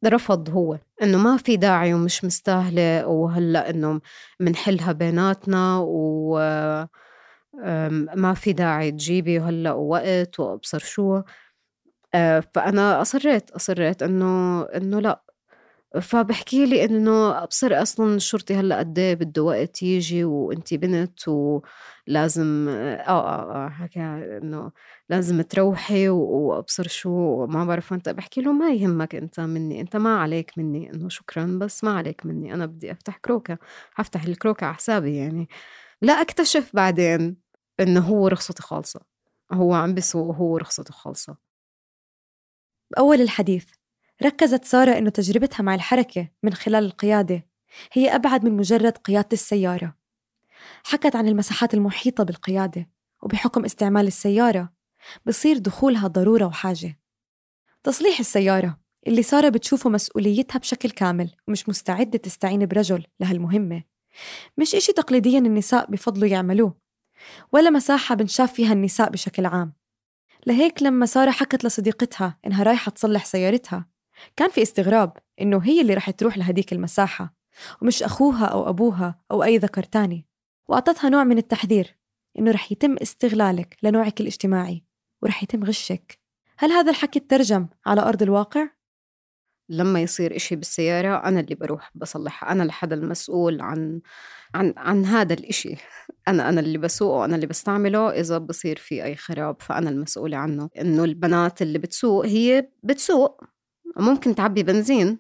رفض 0.06 0.50
هو. 0.50 0.80
إنه 1.04 1.18
ما 1.18 1.38
في 1.38 1.58
داعي 1.58 1.94
ومش 1.94 2.26
مستاهلة 2.26 3.08
وهلأ 3.08 3.70
إنه 3.70 4.02
منحلها 4.40 4.92
بيناتنا 4.92 5.80
و 5.80 6.40
ما 8.16 8.34
في 8.34 8.54
داعي 8.54 8.92
تجيبي 8.92 9.40
هلأ 9.40 9.72
وقت 9.74 10.40
وأبصر 10.40 10.80
شو. 10.80 11.22
آه، 12.16 12.44
فأنا 12.56 13.02
أصريت 13.02 13.52
أصريت 13.52 14.04
إنه 14.04 14.62
إنه 14.64 15.00
لأ. 15.00 15.24
فبحكي 16.02 16.66
لي 16.66 16.86
إنه 16.86 17.44
أبصر 17.44 17.82
أصلا 17.82 18.16
الشرطي 18.16 18.56
هلأ 18.56 18.80
قد 18.80 19.00
إيه 19.00 19.16
بده 19.16 19.44
وقت 19.44 19.84
يجي 19.84 20.24
وأنت 20.26 20.74
بنت 20.74 21.28
ولازم 21.28 22.68
آه 22.70 22.96
آه, 22.98 23.66
آه 23.66 23.70
حكى 23.70 24.00
إنه 24.44 24.72
لازم 25.10 25.42
تروحي 25.42 26.10
وأبصر 26.10 26.88
شو. 26.88 27.46
ما 27.48 27.66
بعرف 27.66 27.94
أنت 27.94 28.10
بحكي 28.10 28.42
له 28.42 28.52
ما 28.54 28.72
يهمك 28.74 29.16
أنت 29.16 29.40
مني 29.40 29.82
أنت 29.82 29.96
ما 29.98 30.20
عليك 30.20 30.52
مني. 30.58 30.92
إنه 30.94 31.10
شكرا 31.10 31.60
بس 31.62 31.84
ما 31.84 31.98
عليك 31.98 32.26
مني. 32.26 32.54
أنا 32.54 32.66
بدي 32.66 32.92
أفتح 32.92 33.18
كروكا 33.18 33.58
هفتح 33.96 34.24
الكروكا 34.24 34.66
على 34.66 34.76
حسابي 34.76 35.16
يعني. 35.18 35.50
لا 36.02 36.14
أكتشف 36.14 36.72
بعدين. 36.76 37.47
إنه 37.80 38.00
هو 38.00 38.28
رخصته 38.28 38.62
خالصة 38.64 39.02
هو 39.52 39.74
عم 39.74 39.96
بسوق 39.96 40.26
وهو 40.28 40.58
رخصته 40.58 40.94
خالصة. 40.94 41.38
بأول 42.92 43.22
الحديث 43.22 43.66
ركزت 44.24 44.66
سارة 44.66 44.98
إنه 44.98 45.10
تجربتها 45.10 45.64
مع 45.64 45.76
الحركة 45.76 46.28
من 46.44 46.54
خلال 46.54 46.86
القيادة 46.86 47.46
هي 47.94 48.16
أبعد 48.16 48.46
من 48.46 48.52
مجرد 48.58 48.98
قيادة 48.98 49.30
السيارة. 49.34 49.96
حكت 50.84 51.16
عن 51.16 51.28
المساحات 51.28 51.74
المحيطة 51.74 52.24
بالقيادة 52.24 52.90
وبحكم 53.24 53.66
استعمال 53.66 54.08
السيارة 54.08 54.74
بصير 55.26 55.58
دخولها 55.58 56.08
ضرورة 56.08 56.46
وحاجة. 56.46 57.00
تصليح 57.84 58.20
السيارة 58.20 58.80
اللي 59.08 59.24
سارة 59.24 59.50
بتشوفه 59.50 59.90
مسؤوليتها 59.90 60.60
بشكل 60.60 60.90
كامل 60.90 61.36
ومش 61.48 61.70
مستعدة 61.70 62.18
تستعين 62.18 62.66
برجل 62.66 63.06
لهالمهمة 63.20 63.84
مش 64.58 64.76
إشي 64.76 64.94
تقليديا 64.94 65.40
النساء 65.40 65.92
بفضلوا 65.92 66.28
يعملوه. 66.28 66.87
ولا 67.52 67.70
مساحة 67.70 68.16
بنشاف 68.16 68.54
فيها 68.54 68.74
النساء 68.74 69.10
بشكل 69.10 69.46
عام. 69.46 69.74
لهيك 70.48 70.84
لما 70.84 71.06
سارة 71.06 71.32
حكت 71.32 71.66
لصديقتها 71.66 72.40
إنها 72.46 72.64
رايحة 72.64 72.90
تصلح 72.90 73.26
سيارتها 73.26 73.86
كان 74.36 74.50
في 74.50 74.62
استغراب 74.62 75.18
إنه 75.42 75.60
هي 75.64 75.82
اللي 75.82 75.94
رح 75.94 76.10
تروح 76.10 76.38
لهديك 76.38 76.74
المساحة 76.74 77.34
ومش 77.82 78.04
أخوها 78.04 78.46
أو 78.46 78.70
أبوها 78.70 79.22
أو 79.32 79.44
أي 79.44 79.58
ذكر 79.58 79.84
تاني. 79.84 80.28
وأعطتها 80.68 81.10
نوع 81.10 81.24
من 81.24 81.38
التحذير 81.38 81.98
إنه 82.40 82.52
رح 82.52 82.72
يتم 82.72 82.96
استغلالك 83.02 83.78
لنوعك 83.84 84.22
الاجتماعي 84.22 84.84
ورح 85.22 85.44
يتم 85.44 85.64
غشك. 85.64 86.20
هل 86.58 86.72
هذا 86.72 86.92
الحكي 86.92 87.20
ترجم 87.20 87.68
على 87.86 88.02
أرض 88.02 88.22
الواقع؟ 88.22 88.70
لما 89.70 90.02
يصير 90.02 90.36
إشي 90.36 90.56
بالسيارة 90.56 91.16
أنا 91.16 91.40
اللي 91.40 91.56
بروح 91.56 91.92
بصلحها. 91.96 92.52
أنا 92.52 92.64
الحدا 92.64 92.96
المسؤول 92.96 93.62
عن 93.62 94.02
عن 94.56 94.74
عن 94.78 95.06
هذا 95.06 95.34
الإشي. 95.34 95.76
أنا 96.28 96.50
أنا 96.50 96.62
اللي 96.62 96.78
بسوقه 96.78 97.26
أنا 97.26 97.36
اللي 97.36 97.48
بستعمله 97.48 98.10
إذا 98.10 98.38
بصير 98.38 98.78
في 98.78 99.04
أي 99.04 99.16
خراب 99.16 99.56
فأنا 99.62 99.90
المسؤولة 99.90 100.38
عنه. 100.38 100.70
إنه 100.82 101.04
البنات 101.04 101.62
اللي 101.62 101.80
بتسوق 101.80 102.26
هي 102.26 102.70
بتسوق. 102.84 103.42
ممكن 103.98 104.36
تعبي 104.36 104.64
بنزين 104.64 105.20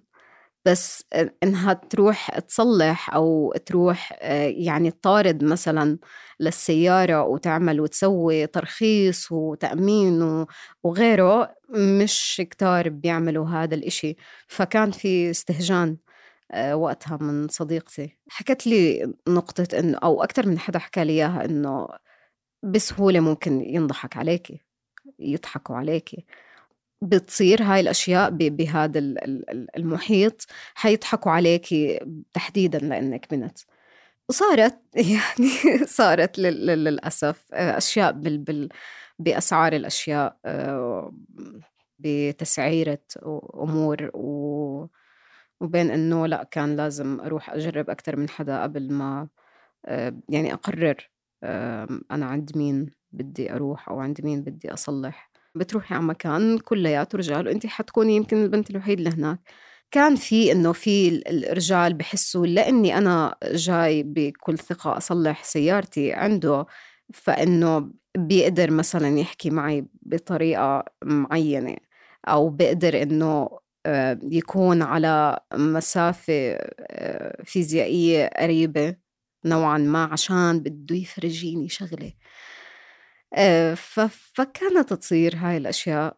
بس 0.65 1.03
إنها 1.43 1.73
تروح 1.73 2.39
تصلح 2.39 3.13
أو 3.15 3.53
تروح 3.65 4.19
يعني 4.49 4.91
تطارد 4.91 5.43
مثلا 5.43 5.97
للسيارة 6.39 7.23
وتعمل 7.23 7.81
وتسوي 7.81 8.47
ترخيص 8.47 9.31
وتأمين 9.31 10.45
وغيره 10.83 11.55
مش 11.69 12.41
كتار 12.51 12.89
بيعملوا 12.89 13.47
هذا 13.49 13.75
الإشي. 13.75 14.15
فكان 14.47 14.91
في 14.91 15.29
استهجان. 15.31 15.89
آه، 15.89 16.06
وقتها 16.73 17.17
من 17.17 17.47
صديقتي. 17.47 18.17
حكت 18.29 18.67
لي 18.67 19.13
نقطة 19.27 19.79
إنه 19.79 19.97
أو 19.97 20.23
أكثر 20.23 20.47
من 20.47 20.59
حدا 20.59 20.79
حكى 20.79 21.03
لي 21.03 21.13
إياها 21.13 21.45
إنه 21.45 21.87
بسهولة 22.63 23.19
ممكن 23.19 23.61
ينضحك 23.61 24.17
عليكي 24.17 24.61
يضحكوا 25.19 25.75
عليكي 25.75 26.25
بتصير 27.01 27.63
هاي 27.63 27.79
الأشياء 27.79 28.29
بهذا 28.29 28.99
المحيط 29.77 30.45
حيضحكوا 30.75 31.31
عليكي 31.31 31.99
تحديدا 32.33 32.79
لأنك 32.79 33.27
بنت. 33.31 33.59
وصارت 34.29 34.79
يعني 34.95 35.85
صارت 35.85 36.39
للأسف 36.39 37.43
آه، 37.53 37.77
أشياء 37.77 38.11
بال 38.11 38.37
بال 38.37 38.69
بأسعار 39.19 39.73
الأشياء 39.73 40.37
آه، 40.45 41.13
بتسعيرة 41.99 42.99
أمور 43.55 44.11
و 44.13 44.85
وبين 45.61 45.91
إنه 45.91 46.27
لأ 46.27 46.43
كان 46.51 46.75
لازم 46.75 47.19
أروح 47.19 47.49
أجرب 47.49 47.89
أكتر 47.89 48.15
من 48.15 48.29
حدا 48.29 48.63
قبل 48.63 48.93
ما 48.93 49.27
آه، 49.85 50.13
يعني 50.29 50.53
أقرر 50.53 51.09
أنا 52.11 52.25
عند 52.25 52.51
مين 52.57 52.89
بدي 53.11 53.53
أروح 53.53 53.89
أو 53.89 53.99
عند 53.99 54.21
مين 54.25 54.41
بدي 54.43 54.73
أصلح. 54.73 55.31
بتروحي 55.55 55.95
على 55.95 56.03
مكان 56.03 56.57
كلياته 56.57 57.17
رجال 57.17 57.47
وأنت 57.47 57.67
حتكوني 57.67 58.15
يمكن 58.15 58.43
البنت 58.43 58.69
الوحيد 58.69 58.97
اللي 58.97 59.09
هناك. 59.09 59.39
كان 59.91 60.15
في 60.15 60.51
إنه 60.51 60.71
في 60.71 61.23
الرجال 61.29 61.93
بحسوا 61.93 62.45
لأني 62.47 62.97
أنا 62.97 63.35
جاي 63.43 64.03
بكل 64.03 64.57
ثقة 64.57 64.97
أصلح 64.97 65.43
سيارتي 65.43 66.13
عنده 66.13 66.65
فإنه 67.13 67.91
بيقدر 68.17 68.71
مثلا 68.71 69.19
يحكي 69.19 69.49
معي 69.49 69.85
بطريقة 70.01 70.85
معينة 71.03 71.75
أو 72.27 72.49
بيقدر 72.49 73.01
إنه 73.01 73.49
يكون 74.23 74.81
على 74.81 75.39
مسافة 75.53 76.33
آه، 76.91 77.43
فيزيائية 77.43 78.27
قريبة 78.39 78.95
نوعا 79.45 79.77
ما 79.77 80.03
عشان 80.03 80.59
بده 80.59 80.95
يفرجيني 80.95 81.69
شغلة. 81.69 82.13
آه، 83.33 83.73
فكانت 84.33 84.93
تصير 84.93 85.35
هاي 85.35 85.57
الأشياء 85.57 86.17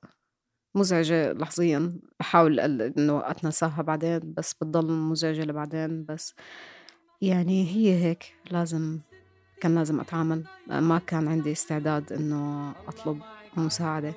مزعجة 0.76 1.34
لحظيا. 1.34 2.00
بحاول 2.20 2.60
إنه 2.60 3.32
أتناساها 3.32 3.82
بعدين 3.82 4.34
بس 4.38 4.54
بتضل 4.54 4.92
مزعجة 4.92 5.42
لبعدين. 5.42 6.06
بس 6.06 6.34
يعني 7.22 7.68
هي 7.76 8.04
هيك 8.06 8.24
لازم 8.52 9.00
كان 9.62 9.76
لازم 9.76 10.00
أتعامل. 10.00 10.44
ما 10.68 11.00
كان 11.00 11.28
عندي 11.28 11.52
استعداد 11.52 12.14
إنه 12.14 12.72
أطلب 12.88 13.22
مساعدة. 13.58 14.14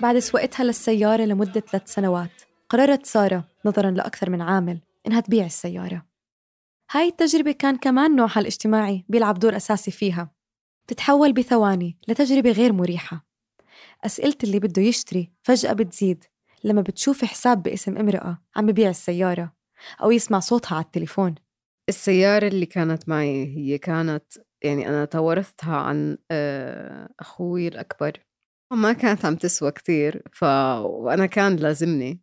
بعد 0.00 0.18
سوقتها 0.18 0.64
للسيارة 0.64 1.22
لمدة 1.22 1.60
ثلاث 1.60 1.94
سنوات 1.94 2.30
قررت 2.68 3.06
سارة 3.06 3.44
نظراً 3.64 3.90
لأكثر 3.90 4.30
من 4.30 4.42
عامل 4.42 4.80
إنها 5.06 5.20
تبيع 5.20 5.46
السيارة. 5.46 6.06
هاي 6.90 7.08
التجربة 7.08 7.52
كان 7.52 7.76
كمان 7.76 8.16
نوعها 8.16 8.40
الاجتماعي 8.40 9.04
بيلعب 9.08 9.38
دور 9.38 9.56
أساسي 9.56 9.90
فيها. 9.90 10.30
تتحول 10.86 11.32
بثواني 11.32 11.96
لتجربة 12.08 12.50
غير 12.50 12.72
مريحة. 12.72 13.26
أسئلة 14.04 14.36
اللي 14.44 14.58
بده 14.58 14.82
يشتري 14.82 15.32
فجأة 15.42 15.72
بتزيد 15.72 16.24
لما 16.64 16.82
بتشوف 16.82 17.24
حساب 17.24 17.62
باسم 17.62 17.96
امرأة 17.96 18.38
عم 18.56 18.66
ببيع 18.66 18.90
السيارة 18.90 19.52
أو 20.02 20.10
يسمع 20.10 20.38
صوتها 20.38 20.76
على 20.76 20.84
التليفون. 20.84 21.34
السيارة 21.90 22.48
اللي 22.48 22.66
كانت 22.66 23.08
معي 23.08 23.56
هي 23.56 23.78
كانت 23.78 24.24
يعني 24.64 24.88
أنا 24.88 25.04
تورثتها 25.04 25.76
عن 25.76 26.18
آه، 26.30 27.08
أخوي 27.20 27.68
الأكبر. 27.68 28.12
ما 28.72 28.92
كانت 28.92 29.24
عم 29.24 29.36
تسوى 29.36 29.70
كتير 29.72 30.22
ف... 30.32 30.44
وأنا 30.84 31.26
كان 31.26 31.56
لازمني 31.56 32.22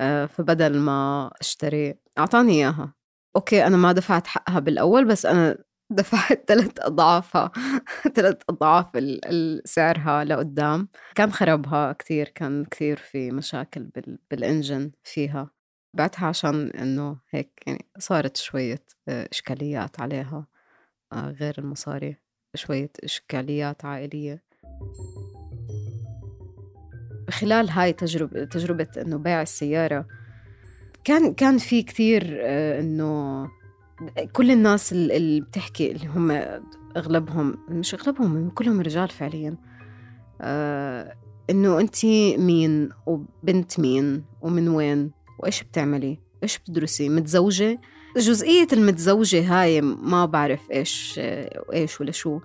آه، 0.00 0.26
فبدل 0.26 0.78
ما 0.78 1.30
أشتري 1.40 1.94
أعطاني 2.18 2.52
إياها. 2.52 2.94
أوكي 3.36 3.66
أنا 3.66 3.76
ما 3.76 3.92
دفعت 3.92 4.26
حقها 4.26 4.58
بالأول 4.60 5.04
بس 5.04 5.26
أنا 5.26 5.58
دفعت 5.90 6.44
ثلاث 6.48 6.80
أضعافها 6.80 7.52
ثلاث 8.16 8.36
أضعاف 8.50 8.86
سعرها 9.64 10.24
لقدام. 10.24 10.88
كان 11.14 11.32
خربها 11.32 11.92
كتير 11.92 12.28
كان 12.28 12.64
كتير 12.64 12.96
في 12.96 13.30
مشاكل 13.30 13.84
بال... 13.84 14.18
بالإنجن 14.30 14.92
فيها. 15.04 15.55
بعتها 15.96 16.26
عشان 16.26 16.70
إنه 16.70 17.16
هيك 17.30 17.62
يعني 17.66 17.84
صارت 17.98 18.36
شوية 18.36 18.82
آه، 19.08 19.28
إشكاليات 19.32 20.00
عليها 20.00 20.46
آه، 21.12 21.30
غير 21.30 21.54
المصاري 21.58 22.16
شوية 22.54 22.90
إشكاليات 23.04 23.84
عائلية. 23.84 24.42
خلال 27.30 27.70
هاي 27.70 27.92
تجربة 27.92 28.44
تجربة 28.44 28.86
إنه 28.96 29.18
بيع 29.18 29.42
السيارة 29.42 30.06
كان 31.04 31.34
كان 31.34 31.58
في 31.58 31.82
كثير 31.82 32.38
آه، 32.40 32.80
إنه 32.80 33.46
كل 34.32 34.50
الناس 34.50 34.92
اللي 34.92 35.40
بتحكي 35.40 35.92
اللي 35.92 36.06
هم 36.06 36.30
أغلبهم 36.96 37.58
مش 37.68 37.94
أغلبهم 37.94 38.50
كلهم 38.50 38.80
رجال 38.80 39.08
فعليا 39.08 39.56
إنه 41.50 41.80
انت 41.80 42.04
مين 42.38 42.88
وبنت 43.06 43.80
مين 43.80 44.24
ومن 44.40 44.68
وين؟ 44.68 45.15
وإيش 45.38 45.62
بتعملي؟ 45.62 46.18
إيش 46.42 46.58
بتدرسي؟ 46.58 47.08
متزوجة؟ 47.08 47.80
جزئية 48.16 48.66
المتزوجة 48.72 49.62
هاي 49.62 49.80
ما 49.80 50.26
بعرف 50.26 50.70
إيش 50.70 51.20
إيش 51.72 52.00
ولا 52.00 52.12
شو. 52.12 52.40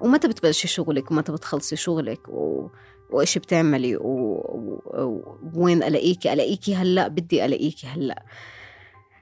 ومتى 0.00 0.28
بتبلشي 0.28 0.68
شغلك؟ 0.68 1.10
ومتى 1.10 1.32
بتخلصي 1.32 1.76
شغلك؟ 1.76 2.28
و... 2.28 2.68
وإيش 3.10 3.38
بتعملي؟ 3.38 3.96
ووين 3.96 5.82
و... 5.82 5.86
ألاقيكي؟ 5.86 6.32
ألاقيكي 6.32 6.74
هلأ؟ 6.74 7.08
بدي 7.08 7.44
ألاقيكي 7.44 7.86
هلأ. 7.86 8.24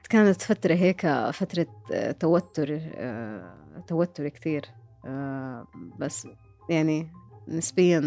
كانت 0.09 0.41
فترة 0.41 0.73
هيك 0.73 1.07
فترة 1.33 1.67
توتر 2.19 2.81
توتر 3.87 4.27
كثير. 4.27 4.65
بس 5.99 6.27
يعني 6.69 7.11
نسبيا 7.47 7.97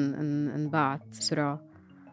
انباعت 0.55 1.03
بسرعة. 1.11 1.63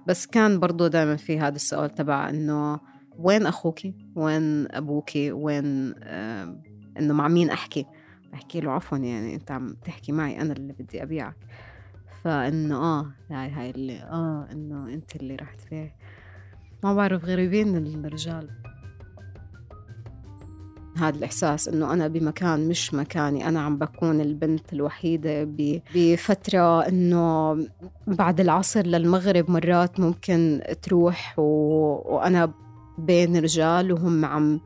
بس 0.08 0.26
كان 0.26 0.60
برضو 0.60 0.88
دائما 0.88 1.16
في 1.16 1.40
هذا 1.40 1.56
السؤال 1.56 1.90
تبع 1.96 2.30
إنه 2.30 2.80
وين 3.20 3.46
أخوكي؟ 3.46 3.94
وين 4.16 4.72
أبوكي؟ 4.72 5.32
وين 5.32 5.94
إنه 7.00 7.14
مع 7.14 7.28
مين 7.28 7.50
أحكي؟ 7.50 7.86
أحكي 8.34 8.60
له 8.60 8.72
عفوا 8.72 8.98
يعني 8.98 9.36
أنت 9.36 9.52
عم 9.52 9.76
تحكي 9.86 10.12
معي 10.12 10.42
أنا 10.42 10.54
اللي 10.54 10.74
بدي 10.74 11.04
أبيعك. 11.04 11.36
فإنه 12.24 12.76
آه 12.76 13.12
هاي 13.32 13.50
هاي 13.50 13.70
اللي 13.70 14.00
آه 14.00 14.48
إنه 14.52 14.94
أنت 14.94 15.16
اللي 15.16 15.36
رحت 15.36 15.62
فيه 15.62 15.96
ما 16.84 16.94
بعرف 16.94 17.26
غريبين 17.26 17.78
الرجال. 18.06 18.50
هذا 20.98 21.18
الإحساس 21.18 21.68
إنه 21.68 21.94
أنا 21.94 22.08
بمكان 22.08 22.68
مش 22.70 22.94
مكاني. 22.94 23.48
أنا 23.48 23.62
عم 23.62 23.78
بكون 23.78 24.22
البنت 24.22 24.74
الوحيدة 24.74 25.50
بفترة 25.96 26.88
إنه 26.88 27.58
بعد 28.08 28.40
العصر 28.40 28.86
للمغرب 28.86 29.52
مرات 29.52 30.00
ممكن 30.00 30.62
تروح 30.82 31.40
و... 31.40 31.42
وأنا 32.16 32.54
بين 32.98 33.38
رجال 33.38 33.92
وهم 33.92 34.26
عم 34.26 34.62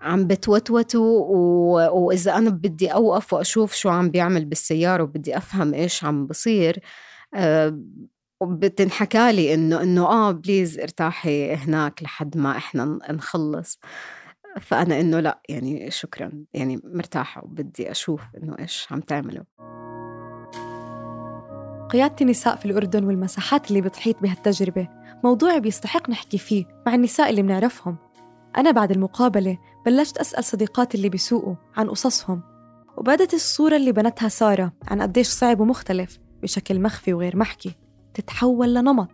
عم 0.00 0.26
بتوتوتوا 0.26 1.24
و... 1.28 1.72
وإذا 2.06 2.36
أنا 2.36 2.50
بدي 2.50 2.88
أوقف 2.88 3.32
وأشوف 3.32 3.74
شو 3.74 3.88
عم 3.88 4.10
بيعمل 4.10 4.44
بالسيارة 4.44 5.02
وبدي 5.02 5.36
أفهم 5.36 5.74
إيش 5.74 6.04
عم 6.04 6.26
بصير 6.26 6.78
أه 7.34 7.80
بتنحكى 8.42 9.32
لي 9.32 9.54
إنه 9.54 9.82
إنه 9.82 10.06
آه 10.06 10.30
بليز 10.30 10.78
ارتاحي 10.78 11.54
هناك 11.54 12.02
لحد 12.02 12.36
ما 12.36 12.56
إحنا 12.56 12.98
نخلص. 13.10 13.78
فأنا 14.60 15.00
إنه 15.00 15.20
لا 15.20 15.40
يعني 15.48 15.90
شكرا 15.90 16.44
يعني 16.54 16.80
مرتاحة 16.84 17.44
وبدي 17.44 17.90
أشوف 17.90 18.22
إنه 18.42 18.56
إيش 18.58 18.86
عم 18.90 19.00
تعملوا. 19.00 19.44
قيادة 21.90 22.16
النساء 22.20 22.56
في 22.56 22.66
الأردن 22.66 23.04
والمساحات 23.04 23.70
اللي 23.70 23.80
بتحيط 23.80 24.22
بهالتجربة 24.22 24.88
موضوع 25.24 25.58
بيستحق 25.58 26.10
نحكي 26.10 26.38
فيه 26.38 26.64
مع 26.86 26.94
النساء 26.94 27.30
اللي 27.30 27.42
بنعرفهم. 27.42 27.96
أنا 28.56 28.70
بعد 28.70 28.90
المقابلة 28.90 29.58
بلشت 29.86 30.18
أسأل 30.18 30.44
صديقاتي 30.44 30.96
اللي 30.96 31.08
بيسوقوا 31.08 31.54
عن 31.76 31.88
قصصهم 31.90 32.42
وبدت 32.96 33.34
الصورة 33.34 33.76
اللي 33.76 33.92
بنتها 33.92 34.28
سارة 34.28 34.72
عن 34.88 35.02
قديش 35.02 35.28
صعب 35.28 35.60
ومختلف 35.60 36.18
بشكل 36.42 36.80
مخفي 36.80 37.14
وغير 37.14 37.36
محكي 37.36 37.74
تتحول 38.14 38.74
لنمط. 38.74 39.10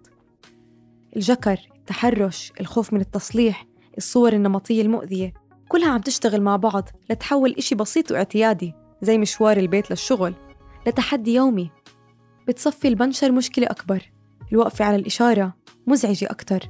الجكر 1.17 1.59
التحرش 1.77 2.53
الخوف 2.61 2.93
من 2.93 3.01
التصليح 3.01 3.67
الصور 3.99 4.33
النمطية 4.33 4.83
المؤذية 4.83 5.35
كلها 5.69 5.91
عم 5.91 6.01
تشتغل 6.01 6.43
مع 6.43 6.57
بعض 6.57 6.89
لتحول 7.11 7.55
إشي 7.59 7.75
بسيط 7.75 8.13
واعتيادي 8.13 8.75
زي 9.03 9.19
مشوار 9.19 9.57
البيت 9.57 9.91
للشغل 9.91 10.35
لتحدي 10.87 11.35
يومي. 11.35 11.71
بتصفي 12.51 12.89
البنشر 12.89 13.33
مشكلة 13.33 13.67
أكبر. 13.67 14.13
الوقفة 14.53 14.85
على 14.85 14.97
الإشارة 14.97 15.55
مزعجة 15.87 16.27
أكتر. 16.31 16.61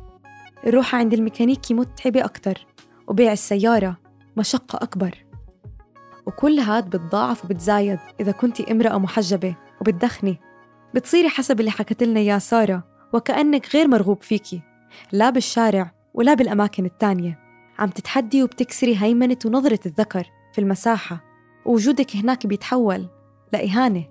الروحة 0.66 0.98
عند 0.98 1.12
الميكانيكي 1.12 1.74
متعبة 1.74 2.24
أكتر 2.24 2.66
وبيع 3.08 3.32
السيارة 3.32 3.96
مشقة 4.36 4.76
أكبر. 4.82 5.24
وكل 6.26 6.58
هاد 6.58 6.90
بتضاعف 6.90 7.44
وبتزايد 7.44 7.98
إذا 8.20 8.32
كنتي 8.32 8.72
امرأة 8.72 8.98
محجبة 8.98 9.56
وبتدخني. 9.80 10.40
بتصيري 10.94 11.28
حسب 11.28 11.60
اللي 11.60 11.70
حكت 11.70 12.02
لنا 12.02 12.20
يا 12.20 12.38
سارة 12.38 12.84
وكأنك 13.12 13.74
غير 13.74 13.88
مرغوب 13.88 14.22
فيكي. 14.22 14.62
لا 15.12 15.30
بالشارع 15.30 15.94
ولا 16.14 16.34
بالأماكن 16.34 16.84
التانية. 16.84 17.38
عم 17.78 17.88
تتحدي 17.88 18.42
وبتكسري 18.42 18.96
هيمنة 19.02 19.38
ونظرة 19.44 19.80
الذكر 19.86 20.30
في 20.52 20.60
المساحة. 20.60 21.24
ووجودك 21.66 22.16
هناك 22.16 22.46
بيتحول 22.46 23.08
لإهانة. 23.52 24.09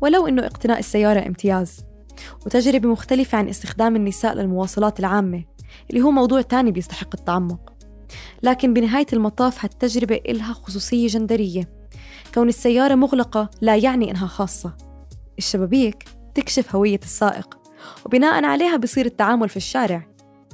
ولو 0.00 0.26
إنه 0.26 0.46
اقتناء 0.46 0.78
السيارة 0.78 1.26
امتياز. 1.26 1.84
وتجربة 2.46 2.88
مختلفة 2.88 3.38
عن 3.38 3.48
استخدام 3.48 3.96
النساء 3.96 4.34
للمواصلات 4.34 5.00
العامة 5.00 5.44
اللي 5.90 6.00
هو 6.02 6.10
موضوع 6.10 6.42
تاني 6.42 6.72
بيستحق 6.72 7.08
التعمق. 7.14 7.72
لكن 8.42 8.74
بنهاية 8.74 9.06
المطاف 9.12 9.64
هالتجربة 9.64 10.20
إلها 10.28 10.52
خصوصية 10.52 11.06
جندرية. 11.06 11.68
كون 12.34 12.48
السيارة 12.48 12.94
مغلقة 12.94 13.50
لا 13.60 13.76
يعني 13.76 14.10
إنها 14.10 14.26
خاصة. 14.26 14.76
الشبابيك 15.38 16.04
تكشف 16.34 16.74
هوية 16.74 17.00
السائق 17.02 17.58
وبناء 18.06 18.44
عليها 18.44 18.76
بصير 18.76 19.06
التعامل 19.06 19.48
في 19.48 19.56
الشارع. 19.56 20.06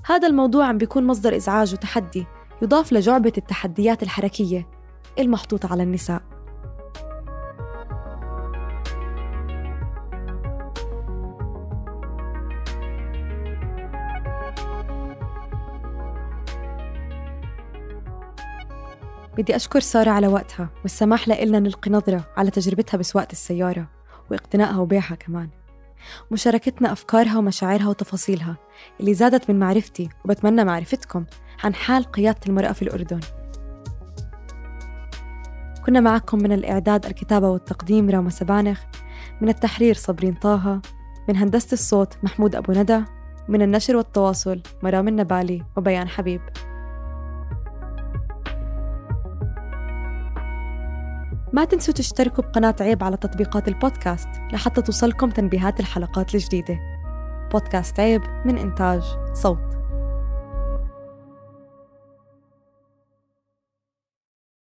هذا 0.06 0.28
الموضوع 0.28 0.66
عم 0.66 0.78
بيكون 0.78 1.06
مصدر 1.06 1.36
إزعاج 1.36 1.72
وتحدي 1.72 2.26
يضاف 2.62 2.92
لجعبة 2.92 3.32
التحديات 3.38 4.02
الحركية 4.02 4.68
المحطوطة 5.18 5.72
على 5.72 5.82
النساء. 5.82 6.31
بدي 19.36 19.56
أشكر 19.56 19.80
سارة 19.80 20.10
على 20.10 20.26
وقتها 20.26 20.68
والسماح 20.82 21.28
لنا 21.28 21.58
نلقي 21.58 21.90
نظرة 21.90 22.24
على 22.36 22.50
تجربتها 22.50 22.98
بسواقة 22.98 23.32
السيارة 23.32 23.88
واقتنائها 24.30 24.78
وبيعها 24.78 25.14
كمان. 25.14 25.48
مشاركتنا 26.30 26.92
أفكارها 26.92 27.38
ومشاعرها 27.38 27.88
وتفاصيلها 27.88 28.56
اللي 29.00 29.14
زادت 29.14 29.50
من 29.50 29.58
معرفتي 29.58 30.08
وبتمنى 30.24 30.64
معرفتكم 30.64 31.24
عن 31.64 31.74
حال 31.74 32.04
قيادة 32.04 32.40
المرأة 32.46 32.72
في 32.72 32.82
الأردن. 32.82 33.20
كنا 35.86 36.00
معكم 36.00 36.38
من 36.38 36.52
الإعداد 36.52 37.06
الكتابة 37.06 37.48
والتقديم 37.48 38.10
راما 38.10 38.30
سبانخ 38.30 38.80
من 39.40 39.48
التحرير 39.48 39.94
صبرين 39.94 40.34
طه 40.34 40.80
من 41.28 41.36
هندسة 41.36 41.72
الصوت 41.72 42.16
محمود 42.22 42.56
أبو 42.56 42.72
ندى 42.72 43.00
من 43.48 43.62
النشر 43.62 43.96
والتواصل 43.96 44.62
مرام 44.82 45.08
النبالي 45.08 45.64
وبيان 45.76 46.08
حبيب. 46.08 46.40
ما 51.52 51.64
تنسوا 51.64 51.94
تشتركوا 51.94 52.44
بقناة 52.44 52.74
عيب 52.80 53.04
على 53.04 53.16
تطبيقات 53.16 53.68
البودكاست 53.68 54.28
لحتى 54.52 54.82
توصلكم 54.82 55.30
تنبيهات 55.30 55.80
الحلقات 55.80 56.34
الجديدة. 56.34 56.78
بودكاست 57.52 58.00
عيب 58.00 58.22
من 58.44 58.58
إنتاج 58.58 59.02
صوت. 59.32 59.71